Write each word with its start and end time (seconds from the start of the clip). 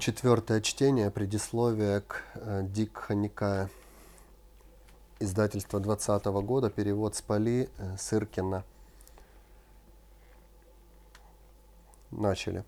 Четвертое 0.00 0.62
чтение, 0.62 1.10
предисловие 1.10 2.00
к 2.00 2.22
э, 2.34 2.62
Дикха 2.62 3.14
Никая. 3.14 3.68
Издательство 5.18 5.78
2020 5.78 6.24
года, 6.42 6.70
перевод 6.70 7.16
с 7.16 7.20
Пали 7.20 7.68
э, 7.76 7.96
Сыркина. 7.98 8.64
Начали. 12.10 12.64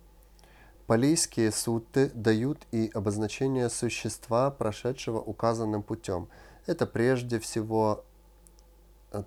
Палийские 0.86 1.52
сутты 1.52 2.10
дают 2.10 2.66
и 2.70 2.90
обозначение 2.92 3.70
существа, 3.70 4.50
прошедшего 4.50 5.18
указанным 5.18 5.82
путем. 5.82 6.28
Это 6.66 6.86
прежде 6.86 7.38
всего 7.38 8.04
э, 9.10 9.22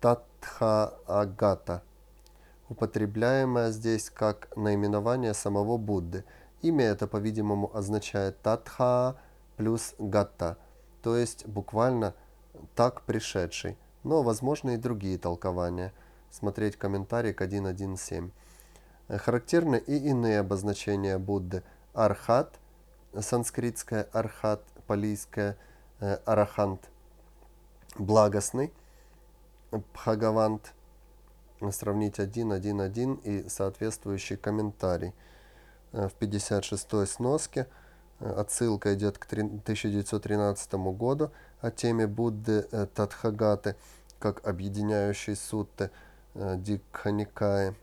Татха 0.00 0.94
Агата, 1.06 1.82
употребляемое 2.70 3.70
здесь 3.70 4.08
как 4.08 4.48
наименование 4.56 5.34
самого 5.34 5.76
Будды– 5.76 6.24
Имя 6.64 6.86
это, 6.86 7.06
по-видимому, 7.06 7.70
означает 7.76 8.40
татха 8.40 9.16
плюс 9.58 9.94
гатта, 9.98 10.56
то 11.02 11.14
есть 11.14 11.46
буквально 11.46 12.14
так 12.74 13.02
пришедший, 13.02 13.76
но 14.02 14.22
возможны 14.22 14.72
и 14.72 14.78
другие 14.78 15.18
толкования. 15.18 15.92
Смотреть 16.30 16.76
комментарий 16.76 17.34
к 17.34 17.42
1.1.7. 17.42 18.30
Характерны 19.18 19.76
и 19.76 20.08
иные 20.08 20.38
обозначения 20.38 21.18
Будды. 21.18 21.62
Архат, 21.92 22.58
санскритское 23.20 24.08
архат, 24.14 24.62
палийское 24.86 25.58
э, 26.00 26.16
арахант, 26.24 26.88
благостный, 27.98 28.72
пхагавант, 29.92 30.72
сравнить 31.72 32.18
1.1.1 32.18 33.20
и 33.22 33.50
соответствующий 33.50 34.38
комментарий. 34.38 35.12
Э, 35.94 36.08
в 36.08 36.14
56-й 36.20 37.06
сноске. 37.06 37.66
Э, 38.18 38.32
отсылка 38.32 38.92
идет 38.94 39.18
к 39.18 39.26
1913 39.26 40.74
году 40.74 41.30
о 41.60 41.70
теме 41.70 42.08
Будды 42.08 42.66
э, 42.70 42.86
Тадхагаты 42.92 43.76
как 44.18 44.46
объединяющей 44.46 45.34
сутты 45.36 45.90
Дикханикаи. 46.34 47.74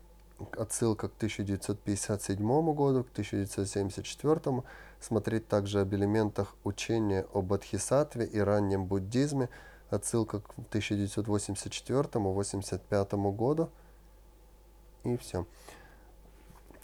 Отсылка 0.58 1.08
к 1.08 1.16
1957 1.16 2.74
году, 2.74 3.04
к 3.04 3.10
1974. 3.12 4.62
Смотреть 5.00 5.48
также 5.48 5.80
об 5.80 5.94
элементах 5.94 6.54
учения 6.64 7.26
о 7.32 7.42
Бодхисаттве 7.42 8.26
и 8.26 8.40
раннем 8.40 8.86
буддизме. 8.86 9.48
Отсылка 9.88 10.40
к 10.40 10.52
1984-85 10.72 13.36
году. 13.36 13.70
И 15.04 15.16
все. 15.16 15.46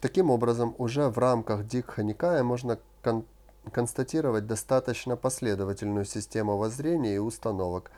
Таким 0.00 0.30
образом, 0.30 0.76
уже 0.78 1.08
в 1.08 1.18
рамках 1.18 1.66
Дикха 1.66 2.04
Никая 2.04 2.42
можно 2.44 2.78
кон 3.02 3.24
констатировать 3.72 4.46
достаточно 4.46 5.16
последовательную 5.16 6.04
систему 6.06 6.56
воззрений 6.56 7.16
и 7.16 7.18
установок, 7.18 7.90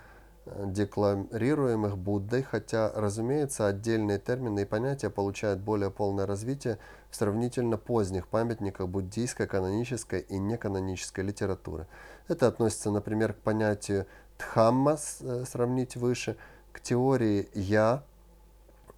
э, 0.47 0.65
декларируемых 0.67 1.97
Буддой, 1.97 2.43
хотя, 2.43 2.91
разумеется, 2.93 3.67
отдельные 3.67 4.19
термины 4.19 4.63
и 4.63 4.65
понятия 4.65 5.11
получают 5.11 5.61
более 5.61 5.91
полное 5.91 6.27
развитие 6.27 6.79
в 7.11 7.17
сравнительно 7.17 7.77
поздних 7.77 8.27
памятниках 8.27 8.89
буддийской, 8.89 9.47
канонической 9.47 10.21
и 10.21 10.39
неканонической 10.39 11.23
литературы. 11.23 11.87
Это 12.27 12.49
относится, 12.49 12.91
например, 12.91 13.35
к 13.35 13.37
понятию 13.37 14.07
Дхамма, 14.39 14.97
э, 15.21 15.45
сравнить 15.47 15.95
выше, 15.95 16.37
к 16.73 16.81
теории 16.81 17.49
Я, 17.55 18.03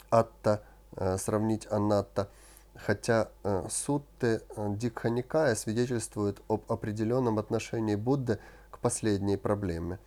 Атта, 0.08 0.62
э, 0.97 1.19
сравнить 1.19 1.67
Анатта– 1.70 2.30
хотя 2.84 3.28
э, 3.44 3.66
сутты 3.70 4.42
э, 4.56 4.75
Дикханикая 4.77 5.55
свидетельствуют 5.55 6.42
об 6.48 6.70
определенном 6.70 7.39
отношении 7.39 7.94
Будды 7.94 8.39
к 8.70 8.78
последней 8.78 9.36
проблеме. 9.36 9.98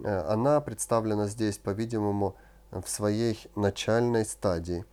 Э, 0.00 0.24
она 0.28 0.60
представлена 0.60 1.28
здесь, 1.28 1.58
по-видимому, 1.58 2.34
в 2.70 2.88
своей 2.88 3.38
начальной 3.54 4.24
стадии. 4.24 4.84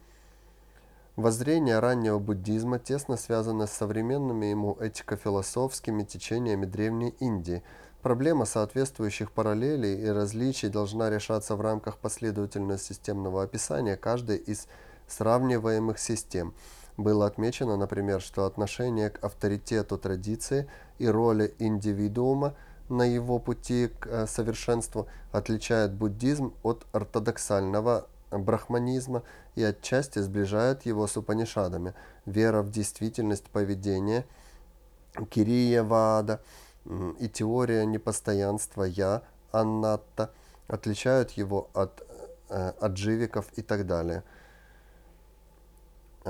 Воззрение 1.15 1.79
раннего 1.79 2.19
буддизма 2.19 2.79
тесно 2.79 3.17
связано 3.17 3.67
с 3.67 3.71
современными 3.71 4.45
ему 4.45 4.77
этико-философскими 4.79 6.03
течениями 6.03 6.65
Древней 6.65 7.15
Индии. 7.19 7.63
Проблема 8.01 8.45
соответствующих 8.45 9.31
параллелей 9.31 10.01
и 10.01 10.07
различий 10.07 10.69
должна 10.69 11.09
решаться 11.09 11.55
в 11.55 11.61
рамках 11.61 11.97
последовательного 11.97 12.77
системного 12.77 13.43
описания 13.43 13.97
каждой 13.97 14.37
из 14.37 14.67
сравниваемых 15.07 15.97
систем– 15.99 16.53
было 16.99 17.25
отмечено, 17.25 17.77
например, 17.77 18.21
что 18.21 18.45
отношение 18.45 19.09
к 19.09 19.23
авторитету 19.23 19.97
традиции 19.97 20.69
и 20.97 21.07
роли 21.07 21.53
индивидуума 21.59 22.55
на 22.89 23.03
его 23.03 23.39
пути 23.39 23.87
к 23.87 24.07
э, 24.07 24.27
совершенству 24.27 25.07
отличает 25.31 25.93
буддизм 25.93 26.53
от 26.63 26.85
ортодоксального 26.91 28.07
брахманизма 28.31 29.23
и 29.55 29.63
отчасти 29.63 30.19
сближает 30.19 30.85
его 30.85 31.07
с 31.07 31.17
Упанишадами. 31.17 31.93
Вера 32.25 32.61
в 32.61 32.71
действительность 32.71 33.45
поведения, 33.45 34.25
Кирия 35.29 35.83
Вада 35.83 36.41
и 37.19 37.29
теория 37.29 37.85
непостоянства 37.85 38.83
Я, 38.83 39.23
Аннатта 39.51 40.31
отличают 40.67 41.31
его 41.31 41.69
от 41.73 42.03
э, 42.49 42.73
адживиков 42.79 43.45
и 43.55 43.61
так 43.61 43.87
далее. 43.87 44.23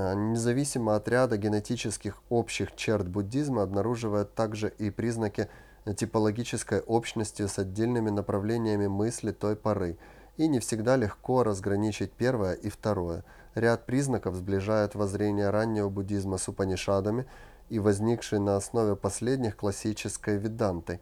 Э, 0.00 0.14
независимо 0.14 0.96
от 0.96 1.08
ряда 1.08 1.36
генетических 1.36 2.22
общих 2.30 2.74
черт 2.74 3.06
буддизма 3.06 3.62
обнаруживает 3.62 4.34
также 4.34 4.72
и 4.78 4.90
признаки 4.90 5.48
типологической 5.96 6.80
общности 6.80 7.46
с 7.46 7.58
отдельными 7.58 8.10
направлениями 8.10 8.86
мысли 8.86 9.32
той 9.32 9.56
поры, 9.56 9.98
и 10.36 10.48
не 10.48 10.58
всегда 10.58 10.96
легко 10.96 11.42
разграничить 11.42 12.12
первое 12.12 12.54
и 12.54 12.70
второе. 12.70 13.24
Ряд 13.54 13.84
признаков 13.84 14.36
сближает 14.36 14.94
воззрение 14.94 15.50
раннего 15.50 15.88
буддизма 15.88 16.38
с 16.38 16.48
Упанишадами 16.48 17.26
и 17.68 17.78
возникшей 17.78 18.38
на 18.38 18.56
основе 18.56 18.96
последних 18.96 19.56
классической 19.56 20.38
ведантой, 20.38 21.00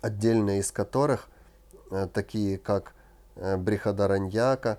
отдельные 0.00 0.60
из 0.60 0.70
которых, 0.72 1.28
э, 1.90 2.08
такие 2.12 2.56
как 2.56 2.94
э, 3.36 3.56
Брихадараньяка, 3.58 4.78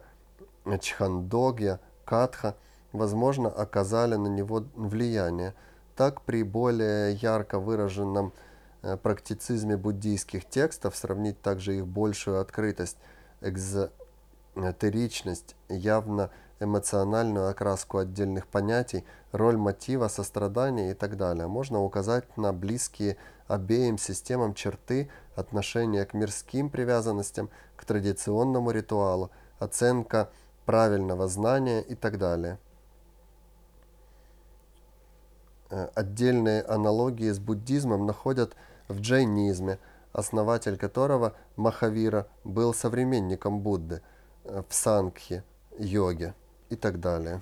Чхандогья, 0.81 1.79
Катха– 2.03 2.55
возможно, 2.97 3.50
оказали 3.50 4.16
на 4.16 4.28
него 4.28 4.66
влияние. 4.75 5.53
Так, 5.95 6.22
при 6.22 6.44
более 6.44 7.13
ярко 7.13 7.59
выраженном 7.59 8.33
э, 8.81 8.97
практицизме 8.97 9.78
буддийских 9.78 10.45
текстов 10.45 10.95
сравнить 10.95 11.41
также 11.41 11.78
их 11.78 11.88
большую 11.88 12.41
открытость, 12.41 12.97
экзотеричность, 13.41 15.55
явно 15.69 16.31
эмоциональную 16.59 17.50
окраску 17.50 17.97
отдельных 17.97 18.47
понятий, 18.47 19.03
роль 19.31 19.57
мотива, 19.57 20.07
сострадания 20.07 20.91
и 20.91 20.94
так 20.94 21.17
далее. 21.17 21.47
Можно 21.47 21.81
указать 21.81 22.38
на 22.38 22.53
близкие 22.53 23.17
обеим 23.47 23.97
системам 23.97 24.53
черты 24.53 25.09
отношения 25.35 26.05
к 26.05 26.13
мирским 26.13 26.69
привязанностям, 26.69 27.50
к 27.75 27.85
традиционному 27.85 28.72
ритуалу, 28.72 29.31
оценка 29.59 30.29
правильного 30.66 31.28
знания 31.28 31.81
и 31.81 31.95
так 31.95 32.17
далее. 32.17 32.53
Э, 32.53 32.57
отдельные 35.95 36.61
аналогии 36.61 37.31
с 37.31 37.39
буддизмом 37.39 38.05
находят 38.05 38.55
в 38.87 38.99
джайнизме, 38.99 39.79
основатель 40.13 40.77
которого 40.77 41.33
Махавира 41.55 42.27
был 42.43 42.73
современником 42.73 43.59
Будды, 43.61 44.01
э, 44.43 44.63
в 44.67 44.73
Сангхе, 44.73 45.43
йоге 45.77 46.33
и 46.69 46.75
так 46.75 46.99
далее. 46.99 47.41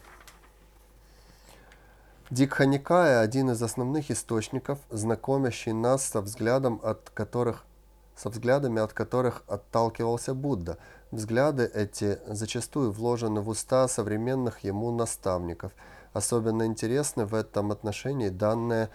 Дикханикая– 2.30 3.20
один 3.22 3.52
из 3.52 3.62
основных 3.62 4.10
источников, 4.10 4.80
знакомящий 4.90 5.74
нас 5.74 6.04
со, 6.04 6.22
взглядом, 6.22 6.80
от 6.82 7.12
которых, 7.12 7.66
со 8.16 8.30
взглядами, 8.30 8.82
от 8.82 8.94
которых 8.94 9.44
отталкивался 9.48 10.34
Будда. 10.34 10.80
Взгляды 11.12 11.70
эти 11.72 12.18
зачастую 12.26 12.92
вложены 12.92 13.42
в 13.42 13.50
уста 13.50 13.88
современных 13.88 14.60
ему 14.60 14.92
наставников– 14.92 15.74
Особенно 16.14 16.66
интересны 16.68 17.26
в 17.26 17.34
этом 17.34 17.72
отношении 17.72 18.30
данные 18.30 18.90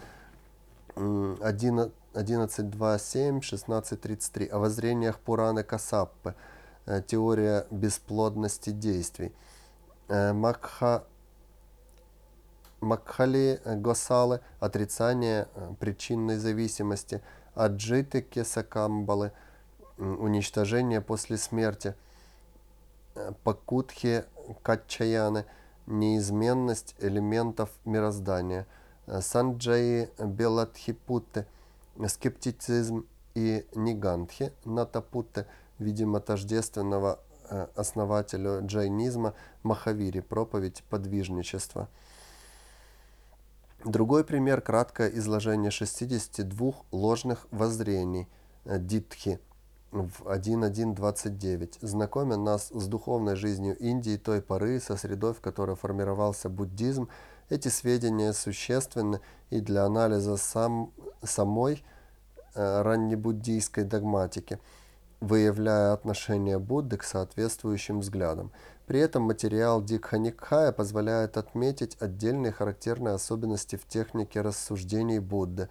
11.2.7, 0.94 3.40
16.33 3.40 4.48
о 4.48 4.58
воззрениях 4.58 5.18
Пураны 5.18 5.64
Касаппы, 5.64 6.36
э, 6.86 7.02
теория 7.04 7.66
бесплодности 7.72 8.70
действий. 8.70 9.34
Э, 10.08 10.32
Макха, 10.32 11.02
Макхали 12.80 13.60
Госалы, 13.64 14.40
отрицание 14.60 15.48
э, 15.54 15.74
причинной 15.80 16.36
зависимости, 16.36 17.20
Аджиты 17.56 18.22
Кесакамбалы, 18.22 19.32
уничтожение 19.98 21.00
после 21.00 21.36
смерти, 21.36 21.96
Пакутхи 23.42 24.22
Качаяны– 24.62 25.44
неизменность 25.88 26.94
элементов 26.98 27.70
мироздания, 27.84 28.66
Санджаи 29.06 30.10
Беладхипутте, 30.18 31.46
скептицизм 32.06 33.06
и 33.34 33.66
Нигантхи 33.74 34.52
Натапутте, 34.64 35.46
видимо, 35.78 36.20
тождественного 36.20 37.20
основателю 37.74 38.64
джайнизма 38.66 39.34
Махавири, 39.62 40.20
проповедь 40.20 40.84
подвижничества. 40.90 41.88
Другой 43.84 44.24
пример– 44.24 44.60
краткое 44.62 45.08
изложение 45.16 45.70
62 45.70 46.72
ложных 46.90 47.46
воззрений 47.50 48.28
Дитхи 48.64 49.40
в 49.90 50.22
1.1.29, 50.26 51.78
знакомя 51.80 52.36
нас 52.36 52.68
с 52.68 52.86
духовной 52.86 53.36
жизнью 53.36 53.76
Индии 53.78 54.16
той 54.16 54.42
поры, 54.42 54.80
со 54.80 54.96
средой, 54.96 55.34
в 55.34 55.40
которой 55.40 55.76
формировался 55.76 56.48
буддизм. 56.48 57.08
Эти 57.48 57.68
сведения 57.68 58.32
существенны 58.32 59.20
и 59.50 59.60
для 59.60 59.84
анализа 59.84 60.36
сам, 60.36 60.92
самой 61.22 61.82
э, 62.54 62.82
раннебуддийской 62.82 63.84
догматики– 63.84 64.58
выявляя 65.20 65.92
отношение 65.92 66.58
Будды 66.58 66.96
к 66.96 67.02
соответствующим 67.02 68.00
взглядам. 68.00 68.52
При 68.86 69.00
этом 69.00 69.24
материал 69.24 69.82
Дикханикхая 69.82 70.72
позволяет 70.72 71.36
отметить 71.36 71.96
отдельные 72.00 72.52
характерные 72.52 73.14
особенности 73.14 73.76
в 73.76 73.86
технике 73.86 74.40
рассуждений 74.40 75.18
Будды, 75.18 75.68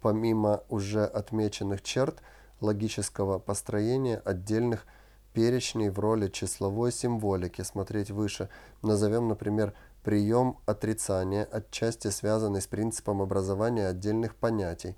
помимо 0.00 0.62
уже 0.68 1.04
отмеченных 1.04 1.82
черт 1.82 2.20
логического 2.60 3.38
построения 3.38 4.16
отдельных 4.24 4.86
перечней 5.32 5.90
в 5.90 5.98
роли 5.98 6.28
числовой 6.28 6.92
символики, 6.92 7.62
смотреть 7.62 8.10
выше. 8.10 8.48
Назовем, 8.82 9.28
например, 9.28 9.74
прием 10.02 10.58
отрицания, 10.66 11.44
отчасти 11.44 12.08
связанный 12.08 12.60
с 12.60 12.66
принципом 12.66 13.22
образования 13.22 13.86
отдельных 13.86 14.34
понятий. 14.34 14.96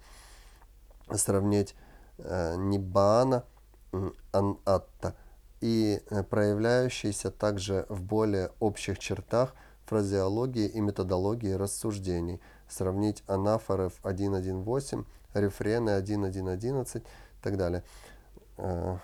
Сравнить 1.11 1.75
э, 2.19 2.57
Ниббана– 2.57 3.45
анатта 4.33 5.15
и 5.61 6.01
э, 6.11 6.23
проявляющийся 6.23 7.31
также 7.31 7.87
в 7.89 8.03
более 8.03 8.51
общих 8.59 8.99
чертах 8.99 9.55
фразеологии 9.85 10.67
и 10.67 10.81
методологии 10.81 11.53
рассуждений. 11.53 12.41
Сравнить 12.69 13.23
анафоры 13.27 13.91
в 13.91 14.03
1.1.8, 14.03 15.05
рефрены 15.35 15.91
1.1.11 15.91 16.99
и 16.99 17.05
так 17.43 17.57
далее. 17.57 17.85
Э, 18.57 18.97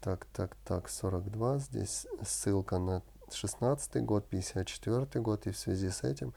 так, 0.00 0.26
так, 0.26 0.56
так, 0.64 0.88
42. 0.88 1.58
Здесь 1.58 2.06
ссылка 2.24 2.78
на 2.78 3.02
16 3.32 4.04
год, 4.04 4.28
54 4.28 5.22
год 5.22 5.46
и 5.46 5.50
в 5.50 5.58
связи 5.58 5.90
с 5.90 6.02
этим 6.02 6.34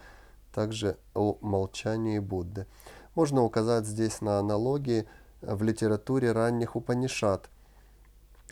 также 0.53 0.97
о 1.13 1.37
молчании 1.41 2.19
Будды. 2.19 2.67
Можно 3.15 3.41
указать 3.41 3.85
здесь 3.85 4.21
на 4.21 4.39
аналогии 4.39 5.07
в 5.41 5.63
литературе 5.63 6.31
ранних 6.31 6.75
Упанишат– 6.75 7.49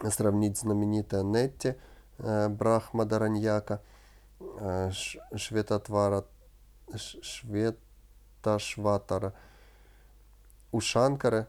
сравнить 0.09 0.57
знаменитое 0.57 1.23
Нетти 1.23 1.75
э, 2.17 2.49
Брахмадараньяка, 2.49 3.81
э, 4.39 4.91
Шветатвара, 5.35 6.25
Шветашватара, 6.95 9.33
Ушанкара, 10.71 11.47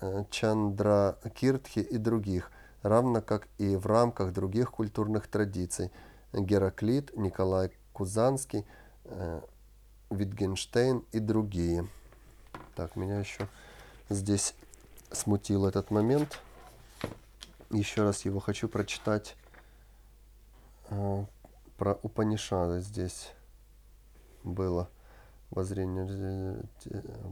э, 0.00 0.24
Чандра 0.30 1.18
Киртхи 1.34 1.80
и 1.80 1.98
других, 1.98 2.50
равно 2.82 3.20
как 3.22 3.48
и 3.58 3.76
в 3.76 3.86
рамках 3.86 4.32
других 4.32 4.70
культурных 4.70 5.26
традиций. 5.26 5.90
Гераклит, 6.32 7.16
Николай 7.16 7.72
Кузанский, 7.92 8.64
э, 9.04 9.40
Витгенштейн 10.10 11.04
и 11.12 11.18
другие. 11.18 11.88
Так, 12.74 12.96
меня 12.96 13.20
еще 13.20 13.48
здесь 14.08 14.54
смутил 15.10 15.66
этот 15.66 15.90
момент 15.90 16.40
еще 17.70 18.02
раз 18.02 18.24
его 18.24 18.40
хочу 18.40 18.68
прочитать 18.68 19.36
э, 20.88 21.24
про 21.76 21.94
Упанишады 22.02 22.80
здесь 22.80 23.32
было 24.42 24.90
воззрение 25.50 26.62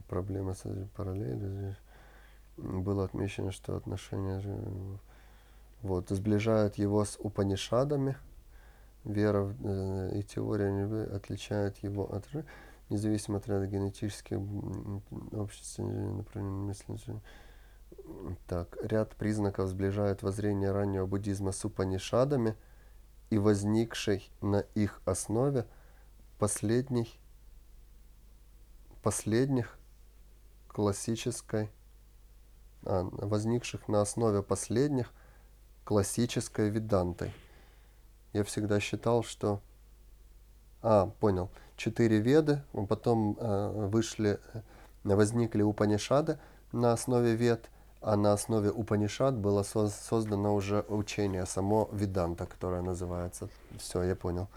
проблема 0.09 0.55
с 0.55 0.63
параллелью 0.97 1.77
было 2.59 3.05
отмечено 3.05 3.53
что 3.53 3.77
отношения 3.77 4.43
вот 5.83 6.09
сближают 6.11 6.77
его 6.77 7.05
с 7.05 7.17
Упанишадами. 7.19 8.17
Вера 9.05 9.55
э, 9.63 10.19
и 10.19 10.23
теория 10.23 11.07
отличают 11.15 11.79
его 11.79 12.13
от 12.13 12.27
независимо 12.91 13.39
от 13.39 13.47
ряда 13.47 13.67
генетических 13.67 14.39
обществ 15.33 15.79
направлений 15.79 16.67
мысли 16.67 17.21
так, 18.47 18.77
ряд 18.83 19.15
признаков 19.17 19.69
сближает 19.69 20.23
воззрение 20.23 20.73
раннего 20.73 21.07
буддизма 21.07 21.53
с 21.53 21.65
Упанишадами 21.65 22.57
и 23.31 23.39
возникшей 23.39 24.31
на 24.41 24.61
их 24.75 25.01
основе 25.05 25.67
последних, 26.39 27.09
последних 29.03 29.79
классической, 30.69 31.71
возникших 32.83 33.89
на 33.89 34.01
основе 34.01 34.43
последних 34.43 35.13
классической 35.85 36.71
видантой. 36.71 37.33
Я 38.33 38.45
всегда 38.45 38.81
считал, 38.81 39.23
что... 39.23 39.61
А, 40.83 41.07
понял. 41.21 41.51
Четыре 41.77 42.21
веды, 42.21 42.63
потом 42.89 43.37
э, 43.39 43.89
вышли, 43.89 44.39
возникли 45.03 45.63
Упанишады 45.63 46.39
на 46.73 46.93
основе 46.93 47.35
вед– 47.35 47.71
а 48.01 48.17
на 48.17 48.33
основе 48.33 48.71
Упанишад 48.71 49.37
было 49.37 49.63
создано 49.63 50.55
уже 50.55 50.85
учение, 50.89 51.47
само 51.47 51.89
Виданта, 51.93 52.47
которое 52.47 52.83
называется. 52.83 53.49
Все, 53.79 54.03
я 54.03 54.15
понял. 54.15 54.49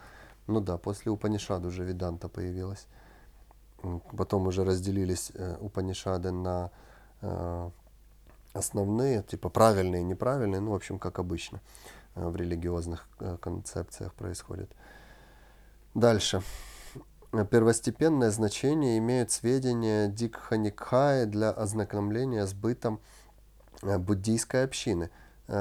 Ну 0.47 0.59
да, 0.59 0.77
после 0.77 1.11
Упанишад 1.11 1.65
уже 1.65 1.83
Виданта 1.83 2.29
появилась. 2.29 2.87
Потом 4.15 4.47
уже 4.47 4.63
разделились 4.63 5.31
э, 5.33 5.57
Упанишады 5.59 6.31
на 6.31 6.69
э, 7.21 7.69
основные, 8.53 9.23
типа 9.23 9.49
правильные 9.49 10.01
и 10.01 10.05
неправильные, 10.05 10.61
ну, 10.61 10.71
в 10.71 10.75
общем, 10.75 10.99
как 10.99 11.19
обычно 11.19 11.61
э, 12.15 12.27
в 12.27 12.35
религиозных 12.35 13.07
э, 13.19 13.37
концепциях 13.41 14.13
происходит. 14.13 14.71
Дальше. 15.93 16.41
Первостепенное 17.49 18.29
значение 18.29 18.97
имеют 18.97 19.31
сведения 19.31 20.07
Дикханикхаи 20.07 21.23
для 21.23 21.51
ознакомления 21.51 22.45
с 22.45 22.53
бытом 22.53 22.99
Э, 23.81 23.97
буддийской 23.97 24.63
общины 24.63 25.09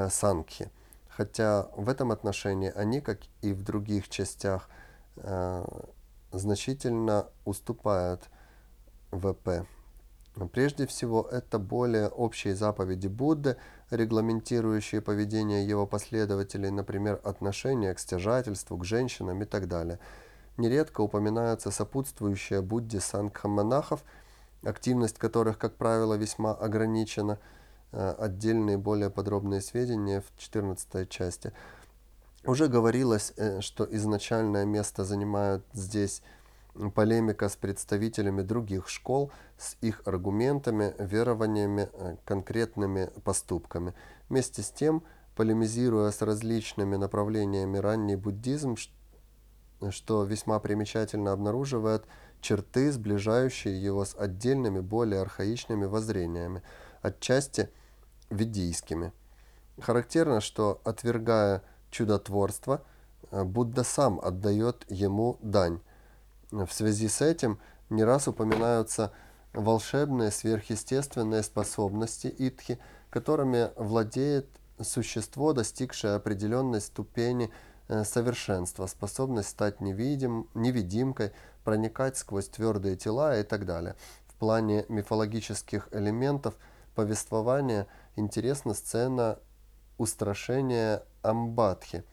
Сангхи. 0.09 0.71
Хотя 1.09 1.67
в 1.75 1.89
этом 1.89 2.11
отношении 2.11 2.71
они, 2.73 3.01
как 3.01 3.19
и 3.41 3.51
в 3.51 3.63
других 3.63 4.07
частях, 4.07 4.69
значительно 6.31 7.27
уступают 7.43 8.29
ВП. 9.11 9.65
Прежде 10.47 10.87
всего, 10.87 11.27
это 11.31 11.59
более 11.59 12.07
общие 12.07 12.55
заповеди 12.55 13.07
Будды, 13.07 13.57
регламентирующие 13.89 15.01
поведение 15.01 15.67
его 15.67 15.85
последователей, 15.85 16.69
например, 16.69 17.19
отношение 17.23 17.93
к 17.93 17.99
стяжательству, 17.99 18.77
к 18.77 18.85
женщинам 18.85 19.41
и 19.41 19.45
так 19.45 19.67
далее. 19.67 19.99
Нередко 20.57 21.01
упоминаются 21.01 21.71
сопутствующие 21.71 22.61
Будде 22.61 22.99
сангха-монахов, 22.99 24.03
активность 24.63 25.17
которых, 25.17 25.57
как 25.57 25.75
правило, 25.75 26.15
весьма 26.15 26.53
ограничена– 26.53 27.39
Э, 27.93 28.15
отдельные 28.17 28.77
более 28.77 29.09
подробные 29.09 29.59
сведения 29.59 30.21
в 30.21 30.39
14 30.39 31.09
части. 31.09 31.51
Уже 32.45 32.67
говорилось, 32.67 33.33
э, 33.35 33.59
что 33.59 33.83
изначальное 33.83 34.63
место 34.63 35.03
занимают 35.03 35.65
здесь 35.73 36.21
полемика 36.93 37.49
с 37.49 37.55
представителями 37.55 38.41
других 38.41 38.87
школ, 38.87 39.31
с 39.57 39.77
их 39.81 40.01
аргументами, 40.05 40.93
верованиями, 40.99 41.89
э, 41.91 42.17
конкретными 42.25 43.09
поступками. 43.23 43.93
Вместе 44.29 44.61
с 44.61 44.71
тем, 44.71 45.03
полемизируя 45.35 46.11
с 46.11 46.21
различными 46.21 46.95
направлениями 46.95 47.77
ранний 47.77 48.15
буддизм, 48.15 48.75
что 49.89 50.23
весьма 50.23 50.59
примечательно 50.59 51.31
обнаруживает 51.31 52.05
черты, 52.39 52.91
сближающие 52.91 53.81
его 53.81 54.05
с 54.05 54.15
отдельными, 54.15 54.79
более 54.79 55.21
архаичными 55.21 55.85
воззрениями. 55.85 56.61
Отчасти– 57.01 57.69
ведийскими. 58.31 59.11
Характерно, 59.79 60.41
что, 60.41 60.81
отвергая 60.83 61.61
чудотворство, 61.91 62.83
э, 63.29 63.43
Будда 63.43 63.83
сам 63.83 64.19
отдает 64.19 64.85
ему 64.89 65.37
дань. 65.41 65.81
В 66.51 66.69
связи 66.71 67.07
с 67.07 67.21
этим 67.21 67.59
не 67.89 68.03
раз 68.03 68.27
упоминаются 68.27 69.11
волшебные 69.53 70.31
сверхъестественные 70.31 71.43
способности 71.43 72.27
итхи, 72.27 72.77
которыми 73.09 73.69
владеет 73.77 74.47
существо, 74.81 75.53
достигшее 75.53 76.15
определенной 76.15 76.81
ступени 76.81 77.51
э, 77.87 78.03
совершенства, 78.03 78.85
способность 78.87 79.49
стать 79.49 79.79
невидим, 79.79 80.49
невидимкой, 80.53 81.31
проникать 81.63 82.17
сквозь 82.17 82.47
твердые 82.47 82.95
тела 82.95 83.39
и 83.39 83.43
так 83.43 83.65
далее. 83.65 83.95
В 84.27 84.35
плане 84.35 84.85
мифологических 84.89 85.87
элементов 85.91 86.55
повествования 86.95 87.87
интересна 88.15 88.73
сцена 88.73 89.39
устрашения 89.97 91.03
Амбатхи, 91.21 92.03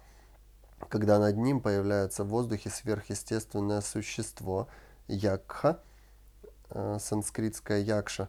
когда 0.89 1.19
над 1.19 1.37
ним 1.37 1.61
появляется 1.61 2.25
в 2.25 2.29
воздухе 2.29 2.71
сверхъестественное 2.71 3.81
существо 3.81 4.69
Якха, 5.07 5.81
э, 6.71 6.99
санскритская 7.01 7.81
Якша, 7.81 8.29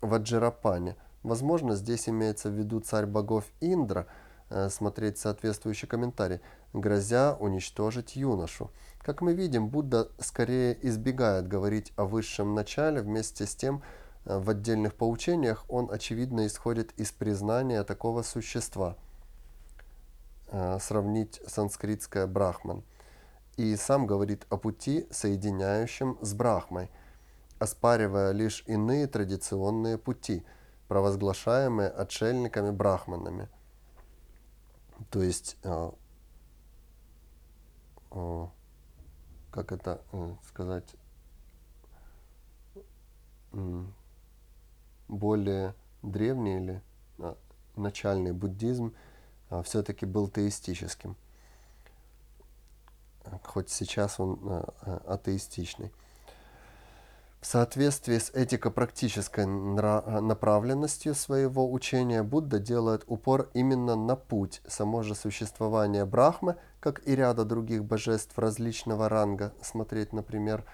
Ваджирапане. 0.00 0.96
Возможно, 1.22 1.74
здесь 1.74 2.08
имеется 2.08 2.50
в 2.50 2.52
виду 2.52 2.80
царь 2.80 3.06
богов 3.06 3.44
Индра, 3.60 4.06
э, 4.48 4.68
смотреть 4.70 5.18
соответствующий 5.18 5.88
комментарий, 5.88 6.40
грозя 6.72 7.34
уничтожить 7.34 8.16
юношу. 8.16 8.70
Как 9.02 9.20
мы 9.20 9.34
видим, 9.34 9.68
Будда 9.68 10.08
скорее 10.18 10.76
избегает 10.86 11.48
говорить 11.48 11.92
о 11.96 12.04
высшем 12.04 12.54
начале, 12.54 13.02
вместе 13.02 13.46
с 13.46 13.54
тем 13.56 13.82
э, 14.24 14.38
в 14.38 14.50
отдельных 14.50 14.94
поучениях 14.94 15.64
он 15.68 15.90
очевидно 15.90 16.46
исходит 16.46 16.92
из 16.96 17.10
признания 17.12 17.82
такого 17.84 18.22
существа. 18.22 18.96
Э, 20.58 20.78
сравнить 20.80 21.42
санскритское 21.46 22.26
брахман. 22.26 22.82
И 23.58 23.76
сам 23.76 24.06
говорит 24.06 24.46
о 24.48 24.56
пути, 24.56 25.06
соединяющем 25.10 26.16
с 26.22 26.32
брахмой, 26.32 26.88
оспаривая 27.58 28.32
лишь 28.32 28.64
иные 28.66 29.06
традиционные 29.06 29.98
пути, 29.98 30.46
провозглашаемые 30.88 31.90
отшельниками-брахманами. 31.90 33.50
То 35.10 35.20
есть 35.20 35.58
э, 35.62 35.90
как 39.50 39.72
это 39.72 40.00
сказать, 40.48 40.96
более 45.06 45.74
древний 46.02 46.56
или 46.56 46.82
начальный 47.76 48.32
буддизм 48.32 48.94
все-таки 49.64 50.06
был 50.06 50.28
теистическим. 50.28 51.16
Хоть 53.42 53.70
сейчас 53.70 54.20
он 54.20 54.38
а, 54.42 55.02
атеистичный. 55.06 55.90
В 57.40 57.46
соответствии 57.46 58.18
с 58.18 58.30
этико-практической 58.30 59.46
направленностью 59.46 61.14
своего 61.14 61.70
учения 61.70 62.24
Будда 62.24 62.58
делает 62.58 63.04
упор 63.06 63.50
именно 63.54 63.94
на 63.94 64.16
путь, 64.16 64.60
само 64.66 65.02
же 65.02 65.14
существование 65.14 66.04
Брахмы, 66.04 66.56
как 66.80 67.06
и 67.06 67.14
ряда 67.14 67.44
других 67.44 67.84
божеств 67.84 68.36
различного 68.36 69.08
ранга. 69.08 69.54
Смотреть, 69.62 70.12
например, 70.12 70.64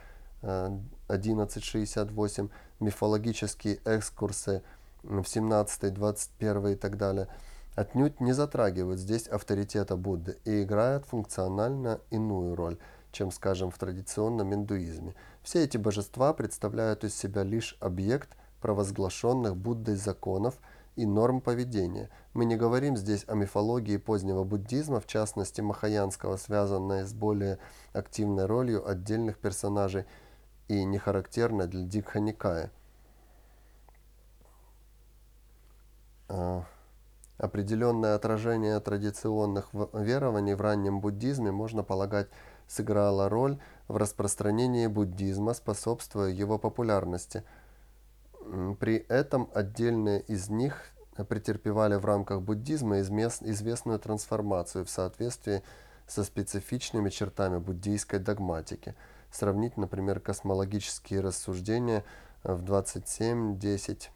1168, 0.41 2.49
мифологические 2.81 3.79
экскурсы 3.85 4.63
в 5.03 5.25
17, 5.25 5.93
21 5.93 6.69
и 6.69 6.75
так 6.77 6.97
далее, 6.97 7.29
отнюдь 7.75 8.21
не 8.21 8.33
затрагивают 8.33 9.01
здесь 9.01 9.29
авторитета 9.29 9.97
Будды 9.97 10.39
и 10.45 10.63
играют 10.63 11.07
функционально 11.07 12.01
иную 12.11 12.55
роль– 12.55 12.79
чем, 13.13 13.31
скажем, 13.31 13.71
в 13.71 13.79
традиционном 13.79 14.53
индуизме. 14.53 15.15
Все 15.43 15.63
эти 15.63 15.77
божества 15.77 16.33
представляют 16.33 17.05
из 17.05 17.15
себя 17.15 17.45
лишь 17.45 17.77
объект 17.79 18.31
провозглашенных 18.61 19.57
Буддой 19.57 19.97
законов 19.97 20.59
и 20.97 21.07
норм 21.07 21.41
поведения. 21.41 22.11
Мы 22.33 22.45
не 22.45 22.57
говорим 22.57 22.97
здесь 22.97 23.25
о 23.29 23.35
мифологии 23.35 23.99
позднего 23.99 24.45
буддизма, 24.45 25.01
в 25.01 25.07
частности 25.07 25.61
махаянского, 25.61 26.37
связанной 26.37 27.05
с 27.05 27.13
более 27.13 27.59
активной 27.93 28.47
ролью 28.47 28.89
отдельных 28.89 29.39
персонажей 29.39 30.07
и 30.69 30.85
не 30.85 30.99
характерной 30.99 31.67
для 31.67 31.83
Дикханикая. 31.83 32.71
Определенное 37.43 38.15
отражение 38.15 38.79
традиционных 38.79 39.71
верований 39.93 40.55
в 40.55 40.61
раннем 40.61 41.01
буддизме 41.01 41.51
можно 41.51 41.83
полагать 41.83 42.29
сыграла 42.69 43.29
роль 43.29 43.59
в 43.89 43.97
распространении 43.97 44.87
буддизма, 44.87 45.53
способствуя 45.53 46.31
его 46.31 46.57
популярности. 46.57 47.43
При 48.79 48.99
этом 49.09 49.51
отдельные 49.55 50.21
из 50.21 50.51
них 50.51 50.93
претерпевали 51.29 51.97
в 51.97 52.05
рамках 52.05 52.43
буддизма 52.43 53.01
известную 53.01 53.99
трансформацию 53.99 54.85
в 54.85 54.91
соответствии 54.91 55.65
со 56.07 56.23
специфичными 56.23 57.11
чертами 57.11 57.59
буддийской 57.59 58.21
догматики. 58.21 58.95
Сравнить, 59.33 59.77
например, 59.77 60.21
космологические 60.21 61.19
рассуждения 61.19 62.05
в 62.45 62.63
27.10. 62.63 64.05
Э, 64.05 64.11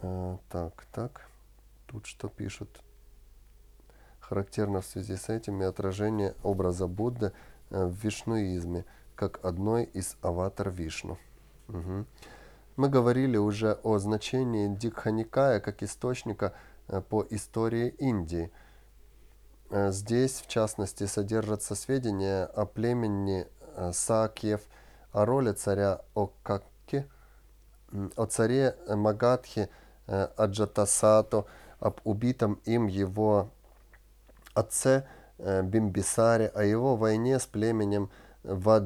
так, 0.00 0.86
так, 0.92 1.28
тут 1.86 2.06
что 2.06 2.28
пишут? 2.28 2.80
Характерно 4.18 4.80
в 4.80 4.86
связи 4.86 5.16
с 5.16 5.28
этим 5.28 5.60
и 5.60 5.64
отражение 5.64 6.34
образа 6.42 6.86
Будды 6.86 7.32
э, 7.70 7.84
в 7.84 7.92
вишнуизме, 8.02 8.84
как 9.14 9.44
одной 9.44 9.84
из 9.84 10.16
аватар 10.22 10.70
Вишну. 10.70 11.18
Угу. 11.68 12.06
Мы 12.76 12.88
говорили 12.88 13.36
уже 13.36 13.72
о 13.82 13.98
значении 13.98 14.74
Дикханикая 14.74 15.60
как 15.60 15.82
источника 15.82 16.54
э, 16.88 17.00
по 17.00 17.26
истории 17.28 17.88
Индии. 17.98 18.50
Э, 19.70 19.90
здесь, 19.90 20.40
в 20.40 20.46
частности, 20.46 21.04
содержатся 21.04 21.74
сведения 21.74 22.44
о 22.44 22.64
племени 22.66 23.46
Сакьев, 23.92 24.62
о 25.12 25.24
роли 25.24 25.52
царя 25.52 26.00
Окакки, 26.14 27.06
о 28.16 28.26
царе 28.26 28.76
Магадхи 28.88 29.68
Аджатасато, 30.36 31.46
об 31.80 32.00
убитом 32.04 32.60
им 32.64 32.86
его 32.86 33.48
отце 34.54 35.06
э, 35.38 35.62
Бимбисаре, 35.62 36.48
о 36.48 36.62
его 36.62 36.96
войне 36.96 37.38
с 37.38 37.46
племенем 37.46 38.10
ваджийцев, 38.42 38.80